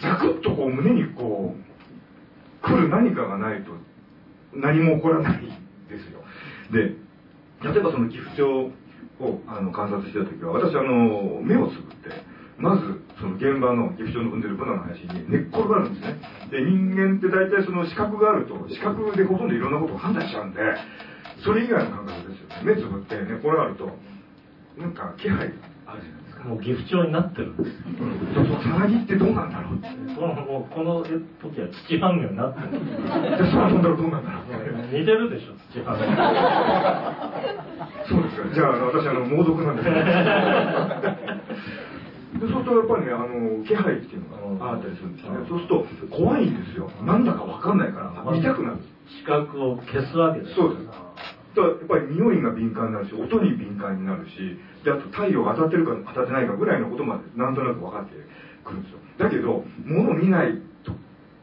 [0.00, 3.72] ザクッとこう胸にこう来る何かがないと
[4.54, 6.24] 何も起こらないですよ。
[6.72, 6.96] で
[7.62, 8.72] 例えばその岐阜町
[9.20, 12.10] をあの観察してた時は私あの目をつぶって
[12.58, 16.18] まずその現場の岐阜町の踏んでるブナの林に寝っ転がるんですね。
[16.50, 20.60] で人間って大体その視覚があると視覚でほとんどいろんなことを判断しちゃうんで
[21.44, 22.56] それ以外の感覚ですよね。
[22.64, 23.96] 目つぶって寝っ転がると
[24.78, 25.52] なんか気配
[25.86, 26.44] あるじゃないですか。
[26.44, 29.74] もう岐阜町になってるんですうんそうそうさなぎってどうなんだろう。
[29.78, 29.88] って
[30.20, 32.72] もうこの時は土半魚になってる。
[32.72, 32.78] で
[33.52, 34.44] 空飛んだらどうなんだろう。
[34.50, 34.54] っ
[34.90, 36.04] て似てるでしょ土半魚
[38.06, 38.42] そうですか。
[38.54, 39.94] じゃあ、私、あの、猛毒なんですで
[42.48, 45.36] そうすると、やっぱりね、あの、気配っていうのがあったりするんですね。
[45.48, 46.90] そうすると、怖いんですよ。
[47.02, 48.78] なんだかわかんないから、見たくなる。
[49.06, 50.86] 視覚を消すわけですそうです。
[50.86, 51.00] だか
[51.54, 58.16] らやっぱり匂いが敏感になるし、音に敏感になるし、で、あと太陽が当たってるか当たってないかぐらいのことまでなんとなく分かって
[58.64, 58.98] くるんですよ。
[59.18, 60.92] だけど、物を見ないと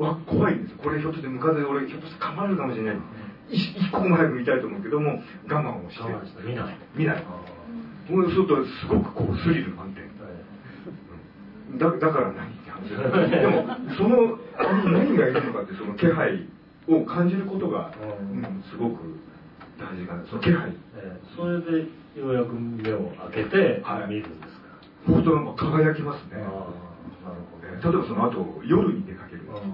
[0.04, 0.78] は怖いんですよ。
[0.84, 2.98] これひょっとしてムカデで俺ひょっとして噛まれるかもしれない。
[3.50, 6.04] 一一刻も早く見たいと思うけども、我慢をして
[6.44, 7.24] 見ない見ない。
[8.10, 10.11] そうすると、すごくこう、スリル満点。
[11.78, 12.90] だだから何って話
[13.30, 13.66] でも
[13.96, 14.40] その
[14.92, 16.48] 何がいるのかってその気配
[16.88, 17.92] を感じることが、
[18.34, 18.44] うん。
[18.44, 19.20] うんすごく
[19.80, 20.24] 大事かな。
[20.26, 20.74] その気配。
[20.98, 21.88] えーそれで
[22.20, 24.10] ようやく目を開けてはい。
[24.10, 24.68] 見るんですか、
[25.08, 26.42] 本当なんか輝きますね。
[26.42, 26.68] なるほ
[27.64, 29.68] えー例えばその後夜に出かけるってことで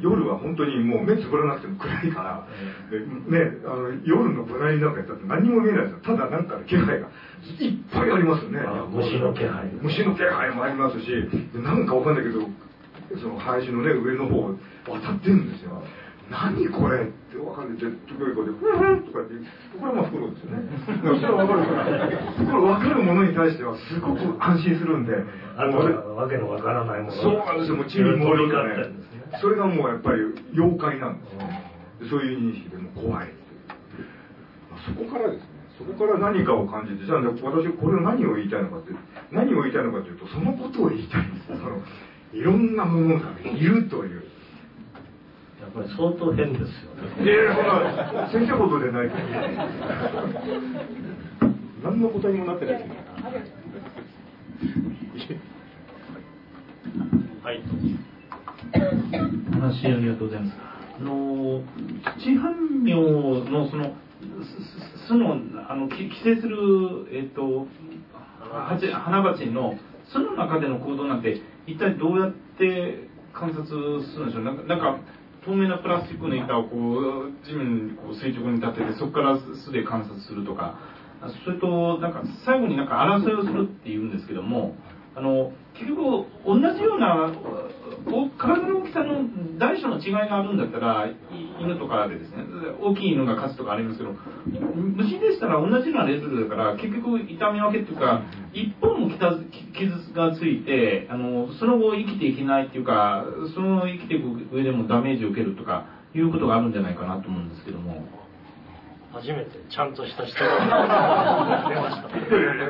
[0.00, 2.46] 夜は本当にもう目つぶらなくても暗いから、
[2.90, 5.98] でねあの夜の隣なんかやったって何も見えないですよ。
[6.02, 8.60] ただなんか気配がいっぱいありますよね。
[8.60, 9.68] あ虫の気配。
[9.82, 11.06] 虫の気配もありますし
[11.52, 12.40] でなんかわかんないけど
[13.20, 14.54] その林のね上の方
[14.88, 15.82] 渡ってるんですよ。
[16.30, 17.76] 何これってわかんない。
[17.76, 19.34] で時々こうでふんとかって
[19.74, 20.62] これはまあフクロウですよね。
[21.20, 25.12] それはわかるからこれわかるものに対してはすごく安心するんで。
[25.56, 27.12] あともうはわけのわからないもの。
[27.12, 27.76] そうなんですよ。
[27.76, 30.22] もう地味に飛びと交ってるんですねそれがもうやっぱり
[30.54, 31.26] 妖怪なんで
[32.00, 32.10] す。
[32.10, 33.68] そういう認識でもう怖いっていう。
[34.70, 37.40] まあそこからですねそこから何かを感じてじゃあ私
[37.72, 38.92] これは何を言いたいのかって
[39.30, 41.50] 何を言いたいのかというとそのことを言いたいんです。
[41.52, 41.82] よ その
[42.32, 44.22] いろんなものがいるという。
[45.60, 47.22] やっぱり相当変ですよね。
[47.22, 49.10] いやいやそんな先生ほどでない。
[49.10, 49.16] と
[51.82, 52.94] 何の答えにもなってないですね
[57.42, 57.62] はい
[58.72, 60.56] 話ありがとうございます。
[61.00, 61.62] あの
[62.18, 63.94] 七半名のその
[65.02, 65.36] す巣の
[65.68, 67.66] あのき寄生するえっ、と
[68.52, 69.74] 蜂花鉢の
[70.12, 74.44] 巣の中での行動なんて一体どうやって観察するんでしょう？
[74.44, 74.98] なんかなんか
[75.44, 80.78] 透明なプラスチックの板をこう地面にこう垂直に立ててそこから巣で観察するとか。
[81.44, 84.74] それとなんか最後になんか争いをするっていうんですけども
[85.14, 87.30] あの結局同じような
[88.38, 89.24] 体の大きさの
[89.58, 91.08] 大小の違いがあるんだったら、
[91.60, 92.44] 犬とかでですね、
[92.80, 98.22] 大きい犬が勝つとかありますけど、虫でしたら同じようなレベルだから、結局痛み分けっていうか、
[98.52, 99.20] 一本も傷
[100.14, 103.24] がついて、あの、その後生きていけないっていうか、
[103.54, 108.04] その生きていく上でもダメージを受けるとか、いうことがあるんじゃないかなと思うんですけども。
[109.12, 112.08] 初めてちゃんとした人が出ました。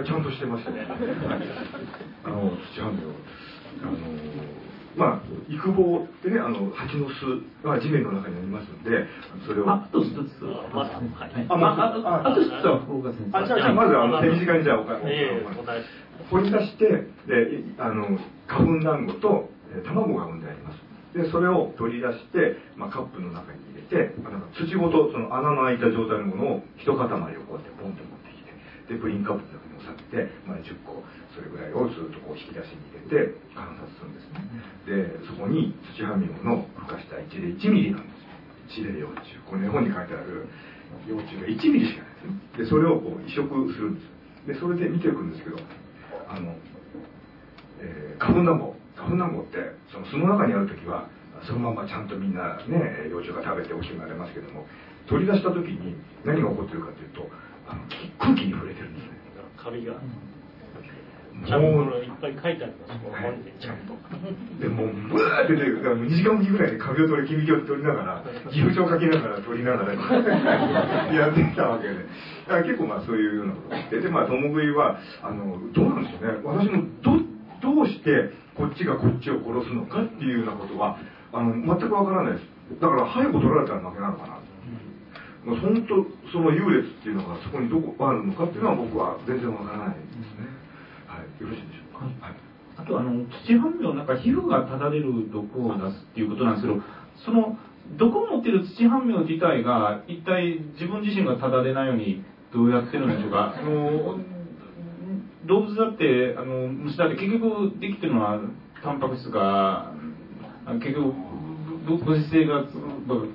[0.04, 0.86] ちゃんとしてましたね。
[2.24, 3.12] あの土はめを
[3.82, 4.59] あの
[4.96, 7.22] まあ育房ってねあの蜂の巣
[7.62, 9.06] が地面の中にありますんで
[9.46, 9.70] それを。
[9.70, 10.42] あと一つ。
[10.72, 13.38] まだはいあまああと一つは福岡先生。
[13.38, 15.84] あじゃあまずあの手短にじゃあお答え
[16.30, 16.86] 掘り出して
[17.26, 19.50] であの花粉団子と
[19.86, 20.90] 卵が産んであります。
[21.14, 31.02] でそれを取り出して、まあ、カップの中に入れてあの土ごとその穴の開いた状態のものを一塊をこうやってポンと持ってきてでプリンカップの中に収めて、まあ、10個
[31.34, 34.38] それぐらいをずっとこう引き出しに入れて観察するんですね
[34.90, 38.10] でそこに土はみの孵化した一例1ミリなんで
[38.66, 38.82] す。
[38.82, 39.38] よ一例幼虫。
[39.46, 40.50] これ絵本に書いてある
[41.06, 42.14] 幼虫が1ミリしかない
[42.58, 42.66] ですね。
[42.66, 44.50] でそれをこう移植するんです。
[44.50, 45.62] でそれで見ていくんですけど
[46.26, 46.58] あの、
[47.78, 48.74] えー、花粉団子。
[48.98, 51.08] 花粉団子ってその巣の中にある時は
[51.46, 54.66] そのままちゃんとみんなね幼虫が食べて大きくなれますけども
[55.08, 57.30] 取り出した時に何が起こってるかというと
[57.70, 57.86] あの
[58.18, 59.20] 空気に触れてるんですね。
[59.56, 59.94] カビが。
[61.46, 63.02] ちゃんといっぱい書いてあります。
[63.02, 63.96] もう本にちゃんと
[64.60, 69.94] でもうブワーって出て2時間おきぐらいでカビを取り黄身を取りながら義務書書きながら取りながら。
[71.14, 71.94] やってきたわけで。
[71.94, 72.00] だ
[72.48, 76.38] から結構まあそういうようなことがあってでまあ共食いはあのどうなんでしょうね。
[76.44, 80.98] 私もどどうしてこっちがこっちを殺すのかっていうようなことは
[81.32, 82.46] あの全くわからないです。
[82.80, 84.40] だから背後取られたら負けなのかな。
[85.42, 90.44] まあ、本当その優劣っていうのがそこにどこあるのかっていうのは僕は全然わからないですね。
[90.44, 90.49] はい
[91.40, 92.36] よろしいでしょうか、はい、
[92.76, 96.80] あとあの土半病なんか皮膚がただれる毒を出すっていうことなんですけど
[97.24, 97.56] その
[97.96, 102.22] 毒を持ってる土半病自体が一体自分自身がただれないように
[102.52, 103.54] どうやってるんでしょうか？
[103.56, 104.18] あの
[105.46, 108.40] 動物だってあの虫だって結局できてるのは
[108.82, 109.92] タンパク質が
[110.80, 111.14] 結局
[111.86, 112.68] 物質生学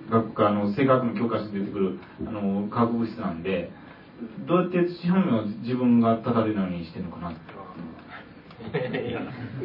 [0.09, 3.71] 学あの性学の教科書で出てくるあの化学物質なんで
[4.47, 7.55] どうやって土半面を自分がただれないようにしてるのかなって
[8.73, 9.21] いや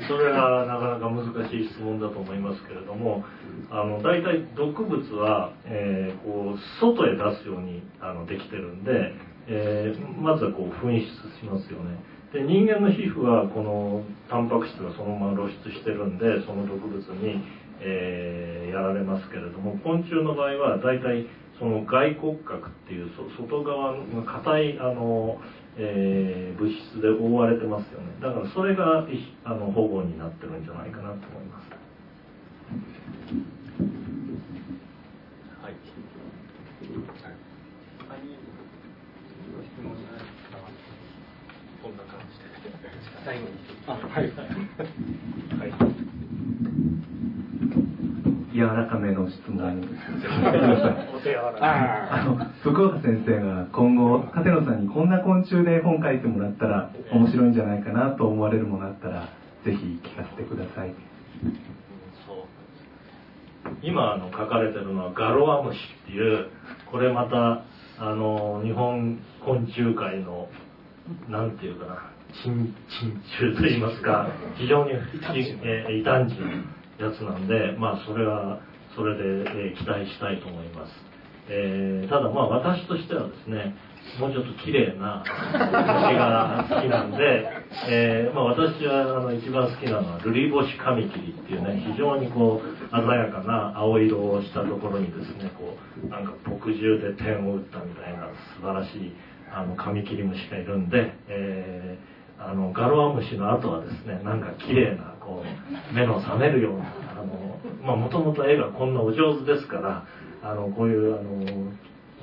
[0.08, 3.24] それはなかなか難しい質問だと思いますけれども
[3.70, 9.14] あの大体毒物は、えー、こう外へ出すようにあのできてるんで、
[9.48, 11.06] えー、まずはこう噴出
[11.38, 11.98] しますよね。
[12.32, 17.42] で人間の皮膚はこのタンパク質がそのまま露出してるんでその毒物に、
[17.80, 21.26] えー、やられますけれども昆虫の場合は大体
[21.60, 25.38] その外骨格っていう外側の硬いあの、
[25.76, 28.16] えー、物質で覆われてますよね。
[28.18, 29.06] だからそれが
[29.44, 31.68] あの保護になってるんじゃないかなと思います。
[35.62, 35.74] はい。
[41.82, 42.44] こんな感じで。
[43.22, 43.50] 最後に。
[43.86, 44.32] あはい
[45.60, 45.90] はい
[48.60, 49.66] 柔らかめの質問
[51.62, 59.30] あの福岡先生が今後舘野さんにこんな昆虫で本書いてもらったら面白いんじゃないかなと思われるものあったら
[59.64, 60.92] ぜひ聞かせてください。
[63.82, 66.50] 今あの書かれてるのはガロアムシっていう
[66.90, 67.64] これまた
[67.98, 70.48] あの日本昆虫界の
[71.30, 78.60] なんていうかな珍珍虫といいますか非常に異端児のやつなんでまあそれは
[78.94, 80.92] それで、え、期待したいと思います、
[81.48, 83.74] えー、ただまあ私としてはですね
[84.18, 87.48] もうちょっと綺麗な虫が好きなんで、
[87.88, 99.12] えーまあ、私はあの一番好きなのはルリボシカミキリっていうね非常にこう鮮やかな青色をしたところにですねこうなんか墨汁で点を打ったみたいな素晴らしい
[99.52, 106.84] あのカミキリムシがいるんで、えー、あのガロアムシの後はですねなんか綺麗なこう目の覚めるような
[107.96, 110.06] もともと絵がこんなお上手ですから
[110.42, 111.72] あのこういうあの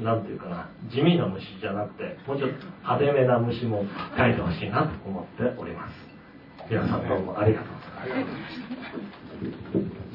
[0.03, 3.85] なんていうかな地味な虫じゃなくてもうちょっと派手めな虫も
[4.17, 5.93] 描いてほしいなと思っております。
[6.69, 7.71] 皆さんどうもありがとう
[8.03, 10.06] ございました。